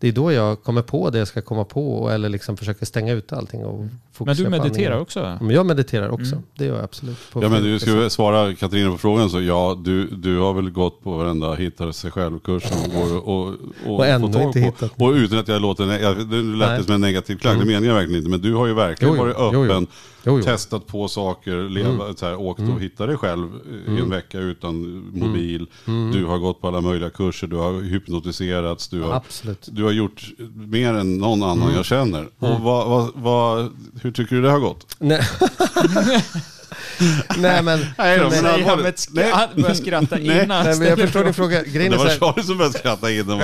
[0.00, 3.12] Det är då jag kommer på det jag ska komma på eller liksom försöker stänga
[3.12, 3.64] ut allting.
[3.64, 5.38] Och Men fokusera du mediterar också?
[5.40, 6.32] Men jag mediterar också.
[6.34, 6.44] Mm.
[6.54, 7.16] Det gör jag absolut.
[7.32, 8.12] På Ja men du sätt.
[8.12, 12.10] svara Katarina på frågan så ja, du, du har väl gått på varenda hitta sig
[12.10, 13.54] själv-kurs och går och,
[13.86, 14.64] och, Och ändå inte på.
[14.66, 14.92] hittat.
[15.00, 15.86] Och utan att jag låter,
[16.24, 16.84] det lät Nej.
[16.84, 17.66] som en negativ klang, Mm.
[17.66, 18.30] det menar jag verkligen inte.
[18.30, 19.34] Men du har ju verkligen Jo, jo.
[19.42, 19.86] varit Jo, jo.
[20.26, 20.42] Jo, jo.
[20.44, 23.48] testat på saker, leva, så här, åkt och hittat dig själv
[23.88, 24.76] i en vecka utan
[25.14, 25.66] mobil.
[26.12, 29.68] Du har gått på alla möjliga kurser, du har hypnotiserats, du har, Absolut.
[29.72, 30.24] du har gjort
[30.54, 32.28] mer än någon annan jag känner.
[32.38, 34.96] Och vad, vad, vad, hur tycker du det har gått?
[34.98, 35.20] Nej.
[37.38, 40.44] Nej men, Nej då, men Säger han skra- han börjar skratta Nej.
[40.44, 40.64] innan.
[40.64, 41.62] nej, men jag förstår din fråga.
[41.62, 43.38] Grejen Det var Charlie som började skratta innan,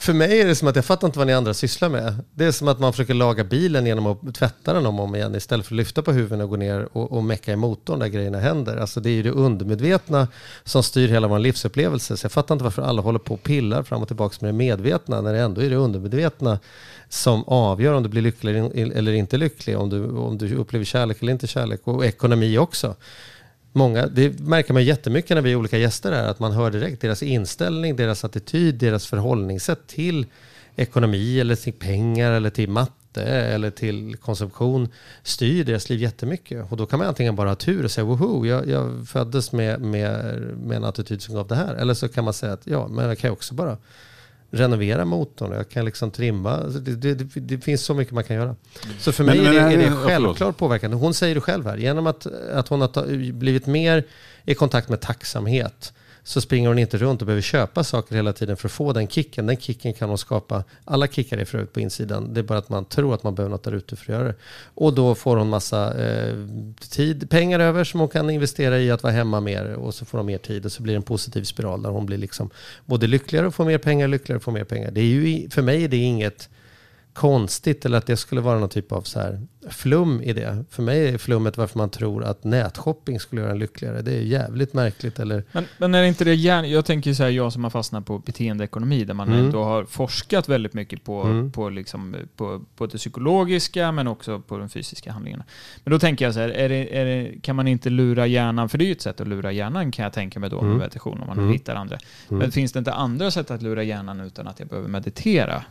[0.00, 2.14] för mig är det som att jag fattar inte vad ni andra sysslar med.
[2.34, 5.14] Det är som att man försöker laga bilen genom att tvätta den om och om
[5.14, 7.98] igen istället för att lyfta på huvudet och gå ner och, och mecka i motorn
[7.98, 8.76] där grejerna händer.
[8.76, 10.28] Alltså det är ju det undermedvetna
[10.64, 12.16] som styr hela vår livsupplevelse.
[12.16, 14.58] Så jag fattar inte varför alla håller på och pillar fram och tillbaka med det
[14.58, 16.58] medvetna när det ändå är det undermedvetna
[17.08, 20.84] som avgör om du blir lycklig eller- eller inte lycklig, om du, om du upplever
[20.84, 22.94] kärlek eller inte kärlek och ekonomi också.
[23.72, 27.02] Många, det märker man jättemycket när vi är olika gäster här, att man hör direkt
[27.02, 30.26] deras inställning, deras attityd, deras förhållningssätt till
[30.76, 34.88] ekonomi eller till pengar eller till matte eller till konsumtion
[35.22, 36.70] styr deras liv jättemycket.
[36.70, 39.80] Och då kan man antingen bara ha tur och säga woho, jag, jag föddes med,
[39.80, 41.74] med, med en attityd som gav det här.
[41.74, 43.76] Eller så kan man säga att ja, men jag kan ju också bara
[44.50, 46.50] renovera motorn, jag kan liksom trimma.
[46.56, 48.56] Alltså Det, det, det, finns så mycket man kan göra.
[48.98, 50.96] Så för Men- mig men- är det, är det självklart påverkande.
[50.96, 54.04] Hon säger det själv här, genom att, att hon har blivit mer
[54.44, 55.92] i kontakt med tacksamhet
[56.22, 59.08] så springer hon inte runt och behöver köpa saker hela tiden för att få den
[59.08, 59.46] kicken.
[59.46, 60.64] Den kicken kan hon skapa.
[60.84, 62.34] Alla kickar är förut på insidan.
[62.34, 64.28] Det är bara att man tror att man behöver något där ute för att göra
[64.28, 64.34] det.
[64.74, 66.34] Och då får hon massa eh,
[66.90, 69.72] tid, pengar över som hon kan investera i att vara hemma mer.
[69.72, 72.06] Och så får hon mer tid och så blir det en positiv spiral där hon
[72.06, 72.50] blir liksom
[72.86, 74.90] både lyckligare och får mer pengar, lyckligare och får mer pengar.
[74.90, 76.48] Det är ju, för mig är det inget
[77.12, 79.40] konstigt eller att det skulle vara någon typ av så här
[79.70, 80.64] flum i det.
[80.70, 84.02] För mig är flummet varför man tror att nätshopping skulle göra en lyckligare.
[84.02, 85.18] Det är jävligt märkligt.
[85.18, 86.70] Eller, Men, men är det inte det hjärn...
[86.70, 89.44] Jag tänker så här, jag som har fastnat på beteendeekonomi, där man Mm.
[89.44, 91.52] ändå har forskat väldigt mycket på, Mm.
[91.52, 95.44] på, liksom, på, på det psykologiska, men också på de fysiska handlingarna.
[95.84, 98.68] Men då tänker jag så här, är det, är det, kan man inte lura hjärnan?
[98.68, 100.64] För det är ju ett sätt att lura hjärnan, kan jag tänka mig då, med
[100.64, 100.78] Mm.
[100.78, 101.52] meditation, om man Mm.
[101.52, 101.98] hittar andra.
[102.28, 102.38] Mm.
[102.38, 105.64] Men finns det inte andra sätt att lura hjärnan utan att jag behöver meditera?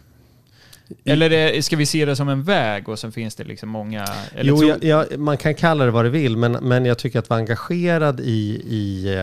[1.05, 4.05] Eller är, ska vi se det som en väg och sen finns det liksom många...
[4.41, 7.29] Jo, jag, jag, man kan kalla det vad du vill, men, men jag tycker att
[7.29, 9.17] vara engagerad i, i,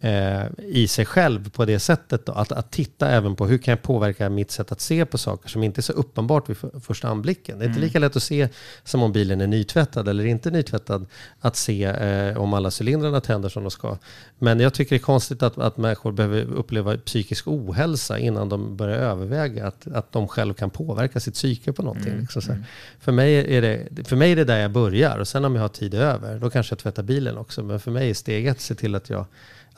[0.00, 2.26] eh, i sig själv på det sättet.
[2.26, 5.18] Då, att, att titta även på hur kan jag påverka mitt sätt att se på
[5.18, 7.58] saker som inte är så uppenbart vid för, första anblicken.
[7.58, 7.86] Det är inte Mm.
[7.86, 8.48] lika lätt att se
[8.84, 11.06] som om bilen är nytvättad eller inte nytvättad.
[11.40, 13.96] Att se eh, om alla cylindrarna tänder som de ska.
[14.38, 18.76] Men jag tycker det är konstigt att, att människor behöver uppleva psykisk ohälsa innan de
[18.76, 22.12] börjar överväga att, att de själv kan påverka sitt psyke på någonting.
[22.12, 22.64] Mm, Liksom mm.
[23.00, 25.62] För mig, är det, för mig är det där jag börjar och sen om jag
[25.62, 27.62] har tid över då kanske jag tvättar bilen också.
[27.62, 29.24] Men för mig är steget att se till att jag,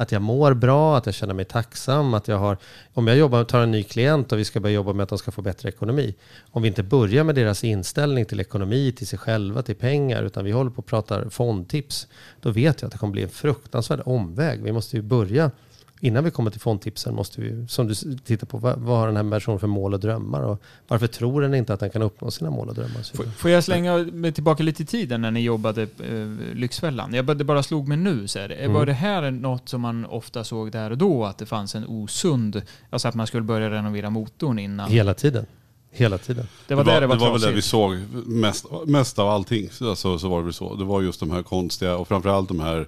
[0.01, 2.57] att jag mår bra, att jag känner mig tacksam, att jag har...
[2.95, 5.19] Om jag jobbar, tar en ny klient och vi ska börja jobba med att de
[5.19, 6.15] ska få bättre ekonomi.
[6.51, 10.45] Om vi inte börjar med deras inställning till ekonomi, till sig själva, till pengar, utan
[10.45, 12.09] vi håller på och pratar fondtips,
[12.41, 14.63] då vet jag att det kommer bli en fruktansvärd omväg.
[14.63, 15.51] Vi måste ju börja
[16.03, 19.17] Innan vi kommer till fondtipsen måste vi, som du tittar på, vad, vad har den
[19.17, 20.43] här personen för mål och drömmar?
[20.43, 23.13] Och varför tror den inte att den kan uppnå sina mål och drömmar?
[23.13, 23.31] vidare.
[23.31, 27.15] Får jag slänga mig tillbaka lite i tiden när ni jobbade eh, Lyxfällan?
[27.15, 28.29] Jag, det bara slog mig nu.
[28.29, 28.51] Så här.
[28.51, 28.73] Mm.
[28.73, 31.25] Var det här något som man ofta såg där och då?
[31.25, 32.63] Att det fanns en osund...
[32.91, 34.91] Alltså att man skulle börja renovera motorn innan?
[34.91, 35.47] Hela tiden.
[35.91, 36.47] Hela tiden.
[36.69, 39.71] Det var, där det var, det var väl det vi såg mest, mest av allting.
[39.71, 40.75] Så, så, så var det så.
[40.75, 42.87] Det var just de här konstiga och framförallt de här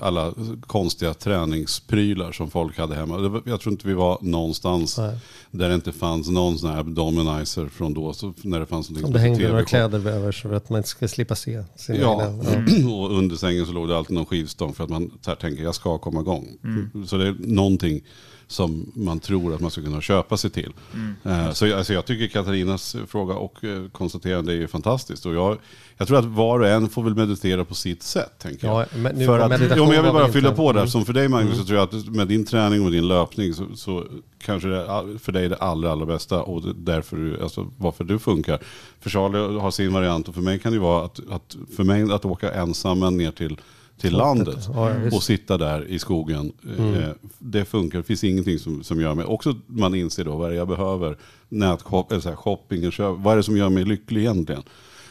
[0.00, 0.34] alla
[0.66, 3.42] konstiga träningsprylar som folk hade hemma.
[3.46, 5.18] Jag tror inte vi var någonstans Nej.
[5.50, 8.12] där det inte fanns någon sån här abdominizer från då.
[8.12, 10.88] Så när det fanns någonting som det hängde några kläder över så att man inte
[10.88, 12.26] ska slippa se sina Ja,
[12.90, 15.74] och under sängen så låg det alltid någon skivstång för att man här tänker jag
[15.74, 16.58] ska komma igång.
[16.64, 17.06] Mm.
[17.06, 18.02] Så det är någonting
[18.48, 20.72] som man tror att man ska kunna köpa sig till.
[20.94, 21.14] Mm.
[21.46, 25.26] Eh, Så jag, alltså jag tycker Katarinas fråga och eh, konstaterande är ju fantastiskt.
[25.26, 25.58] Och jag,
[25.96, 28.32] jag tror att var och en får väl meditera på sitt sätt.
[28.38, 28.80] Tänker jag.
[28.82, 30.80] Ja, men nu för att, ja, men jag vill bara fylla inte- på där.
[30.80, 30.90] Mm.
[30.90, 31.62] Som för dig Magnus Mm.
[31.62, 34.04] så tror jag att med din träning och din löpning så, så
[34.38, 36.42] kanske det är för dig är det allra, allra bästa.
[36.42, 38.58] Och därför du, alltså, varför du funkar.
[39.00, 42.12] För Charlie har sin variant och för mig kan det vara att, att, för mig
[42.12, 43.60] att åka ensam ner till
[44.00, 46.52] till landet Ja, och sitta där i skogen.
[46.78, 46.94] Mm.
[46.94, 50.50] Eh, Det funkar, det finns ingenting som, som gör mig, också man inser då vad
[50.50, 51.16] det är jag behöver.
[51.48, 54.62] Nätshop, eller så här, shopping och köp, vad är det som gör mig lycklig egentligen?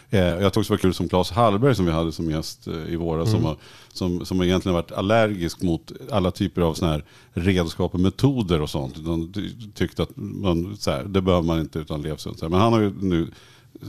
[0.10, 2.94] Eh, jag tyckte det var kul som Claes Hallberg som vi hade som gäst eh,
[2.94, 3.32] i våras.
[3.32, 3.58] Som, har,
[3.94, 8.70] som, som egentligen varit allergisk mot alla typer av såna här redskap och metoder och
[8.70, 8.96] sånt.
[9.34, 12.50] Ty- tyckte att man, så här, det behöver man inte utan här.
[12.50, 13.28] Men han har ju nu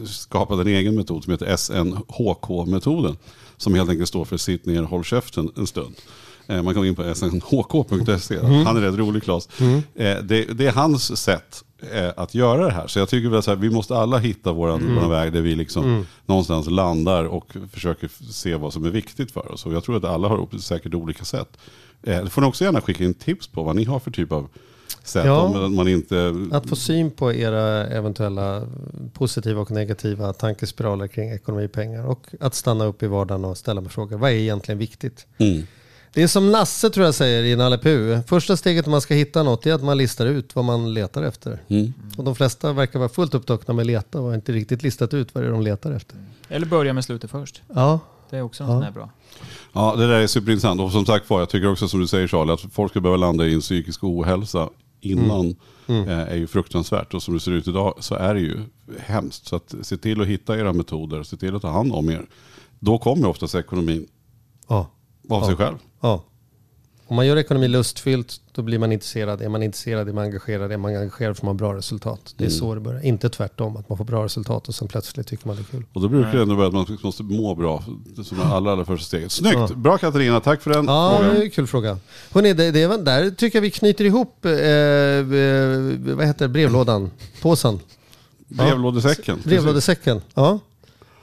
[0.06, 3.16] skapat en egen metod som heter SNHK-metoden.
[3.56, 5.94] Som helt enkelt står för sitt ner, håll käften en stund.
[6.46, 8.38] Eh, Man kan gå in på snhk.se.
[8.64, 9.48] Han är rätt rolig Claes.
[9.60, 12.86] Eh, Det, det är hans sätt eh, att göra det här.
[12.86, 15.54] Så jag tycker väl så här, vi måste alla hitta våran, våran väg där vi
[15.54, 15.84] liksom
[16.26, 19.66] någonstans landar och försöker se vad som är viktigt för oss.
[19.66, 21.58] Och jag tror att alla har säkert olika sätt.
[22.02, 24.48] Det får ni också gärna skicka in tips på vad ni har för typ av
[25.08, 25.26] sätt.
[25.26, 25.40] Ja.
[25.40, 26.34] Om man inte...
[26.52, 28.62] Att få syn på era eventuella
[29.12, 32.06] positiva och negativa tankespiraler kring ekonomi och pengar.
[32.06, 34.16] Och att stanna upp i vardagen och ställa mig frågor.
[34.18, 35.26] Vad är egentligen viktigt?
[35.38, 35.62] Mm.
[36.12, 38.20] Det är som Nasse tror jag säger i Nalle Puh.
[38.26, 41.22] Första steget om man ska hitta något är att man listar ut vad man letar
[41.22, 41.62] efter.
[41.68, 41.92] Mm.
[42.18, 45.14] Och de flesta verkar vara fullt upptagna med att leta och har inte riktigt listat
[45.14, 46.16] ut vad det är de letar efter.
[46.48, 47.62] Eller börja med slutet först.
[47.74, 48.00] Ja,
[48.30, 48.74] Det är också en Ja.
[48.76, 49.10] sån här bra.
[49.72, 50.80] Ja, det där är superintressant.
[50.80, 53.16] Och som sagt var, jag tycker också som du säger Charlie, att folk ska behöva
[53.16, 54.68] landa i en psykisk ohälsa
[55.10, 55.56] innan
[55.88, 56.08] Mm.
[56.08, 57.14] eh, är ju fruktansvärt.
[57.14, 58.60] Och som det ser ut idag så är det ju
[58.98, 59.46] hemskt.
[59.46, 62.26] Så att se till att hitta era metoder, se till att ta hand om er.
[62.78, 64.06] Då kommer oftast ekonomin
[64.68, 64.90] ja,
[65.28, 65.76] av sig själv.
[66.00, 66.22] ja.
[67.08, 69.42] Om man gör ekonomi lustfyllt, då blir man intresserad.
[69.42, 70.72] Är man intresserad, är man engagerad.
[70.72, 72.34] Är man engagerad får man bra resultat.
[72.36, 73.04] Det är så det börjar.
[73.04, 75.84] Inte tvärtom, att man får bra resultat och sen plötsligt tycker man det är kul.
[75.92, 77.84] Och då brukar det ändå vara att man måste må bra.
[78.24, 79.32] Som det allra, allra första steget.
[79.32, 79.54] Snyggt!
[79.56, 79.68] Ja.
[79.76, 81.36] Bra Katarina, tack för den Ja, det frågan.
[81.36, 81.98] är en kul fråga.
[82.32, 86.44] Hörrni, det, det är, väl- där tycker jag vi knyter ihop, eh, eh, vad heter
[86.44, 87.10] det, brevlådan,
[87.42, 87.80] påsen,
[88.48, 89.38] Brevlådesäcken.
[89.44, 90.20] brevlådesäcken.
[90.34, 90.58] Ja.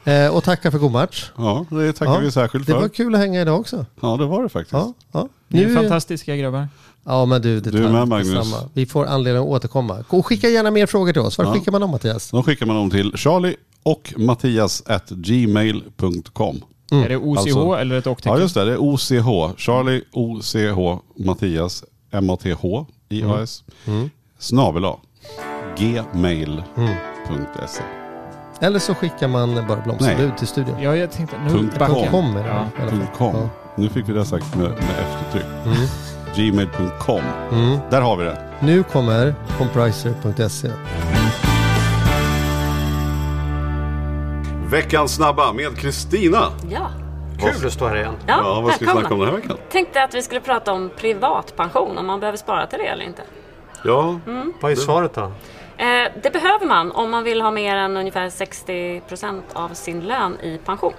[0.05, 1.31] Eh, och tacka för god match.
[1.37, 2.81] Ja, det tackar Ja, vi särskilt Det för.
[2.81, 3.85] var kul att hänga idag också.
[4.01, 4.73] Ja, det var det faktiskt.
[4.73, 5.27] Ja, ja.
[5.47, 6.67] Ni är Nu- fantastiska grabbar.
[7.05, 8.49] Ja, men du, det Du är med, Magnus.
[8.49, 8.69] samma.
[8.73, 10.03] Vi får anledning att återkomma.
[10.09, 11.37] Och skicka gärna mer frågor till oss.
[11.37, 11.53] Var Ja.
[11.53, 12.31] skickar man dem Mattias?
[12.31, 16.61] Då skickar man dem till charlie och mattias at gmail.com.
[16.91, 18.31] Är det OCH Alltså- eller ett och-tecken?
[18.33, 19.53] Ja just det, det är OCH.
[19.57, 23.63] Charlie OCH Mattias M-A-T-H I-A-S.
[24.39, 24.97] Snabel A.
[25.77, 26.63] Gmail.se.
[28.63, 30.75] Eller så skickar man bara blomsterbud till studion.
[30.81, 31.35] Ja, jag tänkte...
[31.43, 32.03] Nu Punkt backar com.
[32.03, 32.11] jag.
[32.11, 32.55] .com är det Ja.
[32.55, 32.99] i alla fall.
[32.99, 33.35] Punkt .com.
[33.35, 33.49] Ja.
[33.75, 35.45] Nu fick vi det sagt med, med eftertryck.
[35.65, 35.77] Mm.
[36.35, 37.21] Gmail.com.
[37.51, 37.77] Mm.
[37.89, 38.37] Där har vi det.
[38.59, 40.69] Nu kommer compriser.se.
[44.71, 46.43] Veckans snabba med Kristina.
[46.69, 46.89] Ja.
[47.39, 48.13] Kul att stå här igen.
[48.27, 49.57] Ja, Ja, vad ska vi snacka om den här veckan?
[49.71, 53.21] Tänkte att vi skulle prata om privatpension, om man behöver spara till det eller inte.
[53.85, 54.19] Ja,
[54.61, 55.31] Vad är svaret då?
[55.77, 60.39] Eh, det behöver man om man vill ha mer än ungefär 60% av sin lön
[60.41, 60.93] i pension.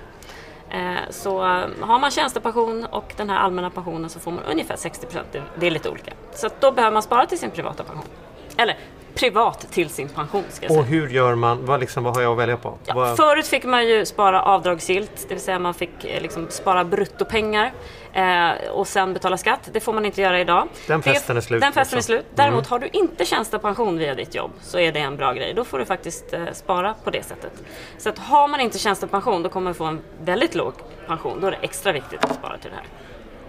[0.70, 4.77] Eh, så eh, har man tjänstepension och den här allmänna pensionen så får man ungefär
[4.77, 5.18] 60%.
[5.33, 6.12] Det, det är lite olika.
[6.35, 8.07] Så då behöver man spara till sin privata pension.
[8.57, 8.77] Eller
[9.14, 10.81] privat till sin pension ska jag säga.
[10.81, 11.66] Och hur gör man?
[11.66, 12.79] Vad, liksom, vad har jag att välja på?
[12.85, 16.85] Ja, vad, förut fick man ju spara avdragsgillt, det vill säga man fick liksom spara
[16.85, 17.72] bruttopengar
[18.14, 19.68] eh, och sen betala skatt.
[19.72, 20.68] Det får man inte göra idag.
[20.86, 22.14] Den festen är slut, Den festen är liksom.
[22.14, 22.26] slut.
[22.34, 25.54] Däremot har du inte tjänstepension via ditt jobb så är det en bra grej.
[25.54, 27.52] Då får du faktiskt eh, spara på det sättet.
[27.98, 30.72] Så att har man inte tjänstepension då kommer man få en väldigt låg
[31.06, 31.40] pension.
[31.40, 32.86] Då är det extra viktigt att spara till det här.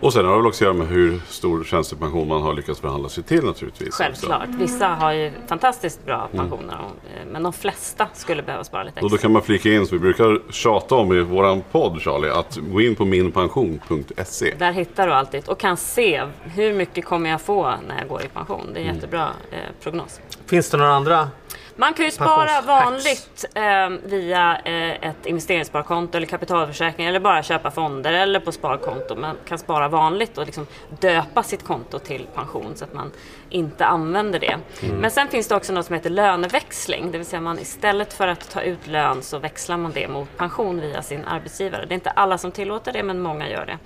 [0.05, 2.79] Och sen har det väl också att göra med hur stor tjänstepension man har lyckats
[2.79, 3.87] förhandla sig till naturligtvis.
[3.87, 4.03] också.
[4.03, 4.47] Självklart.
[4.49, 8.95] Vissa har ju fantastiskt bra pensioner och, eh, men de flesta skulle behöva spara lite
[9.01, 9.21] Och då extra.
[9.27, 12.81] kan man flika in, som vi brukar tjata om i våran podd Charlie, att gå
[12.81, 14.53] in på minpension.se.
[14.59, 18.21] Där hittar du alltid och kan se hur mycket kommer jag få när jag går
[18.21, 18.61] i pension.
[18.73, 18.95] Det är en Mm.
[18.95, 20.19] jättebra eh, prognos.
[20.45, 21.29] Finns det några andra?
[21.77, 27.71] Man kan ju spara vanligt eh, via eh, ett investeringssparkonto eller kapitalförsäkring eller bara köpa
[27.71, 29.15] fonder eller på sparkonto.
[29.15, 30.67] Man kan spara vanligt och liksom
[30.99, 33.11] döpa sitt konto till pension så att man
[33.49, 34.57] inte använder det.
[34.99, 38.27] Men sen finns det också något som heter löneväxling, det vill säga man istället för
[38.27, 41.85] att ta ut lön så växlar man det mot pension via sin arbetsgivare.
[41.85, 43.77] Det är inte alla som tillåter det men många gör det.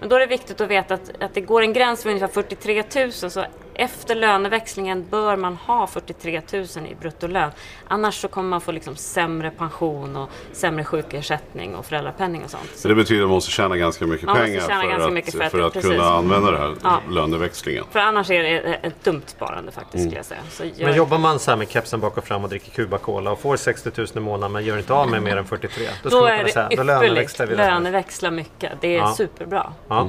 [0.00, 2.34] Men då är det viktigt att veta att, att det går en gräns vid ungefär
[2.34, 7.50] 43 000 så efter löneväxlingen bör man ha 43 000 i bruttolön.
[7.88, 12.70] Annars så kommer man få liksom sämre pension och sämre sjukersättning och föräldrapenning och sånt.
[12.74, 15.32] Så det betyder att man måste tjäna ganska mycket Man pengar för, ganska att, mycket
[15.32, 15.90] för för att- att, precis.
[15.90, 17.00] kunna använda det här Ja.
[17.10, 17.84] löneväxlingen.
[17.90, 20.40] För annars är det ett, dumt sparande faktiskt skulle jag säga.
[20.50, 22.98] Så gör- Men jobbar man så här med kepsen bak och fram och dricker Cuba
[22.98, 25.86] Cola och får 60 000 i månaden men gör inte av med mer än 43
[26.02, 26.86] Då, då man är det säga, då ypperligt.
[26.86, 27.54] löneväxlar vi.
[27.56, 28.72] Löneväxla mycket.
[28.80, 29.14] Det är Ja.
[29.14, 29.72] superbra.
[29.88, 30.08] Ja.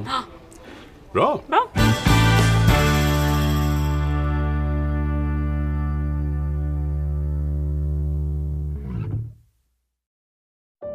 [1.14, 1.40] Bra!
[1.48, 1.68] Bra.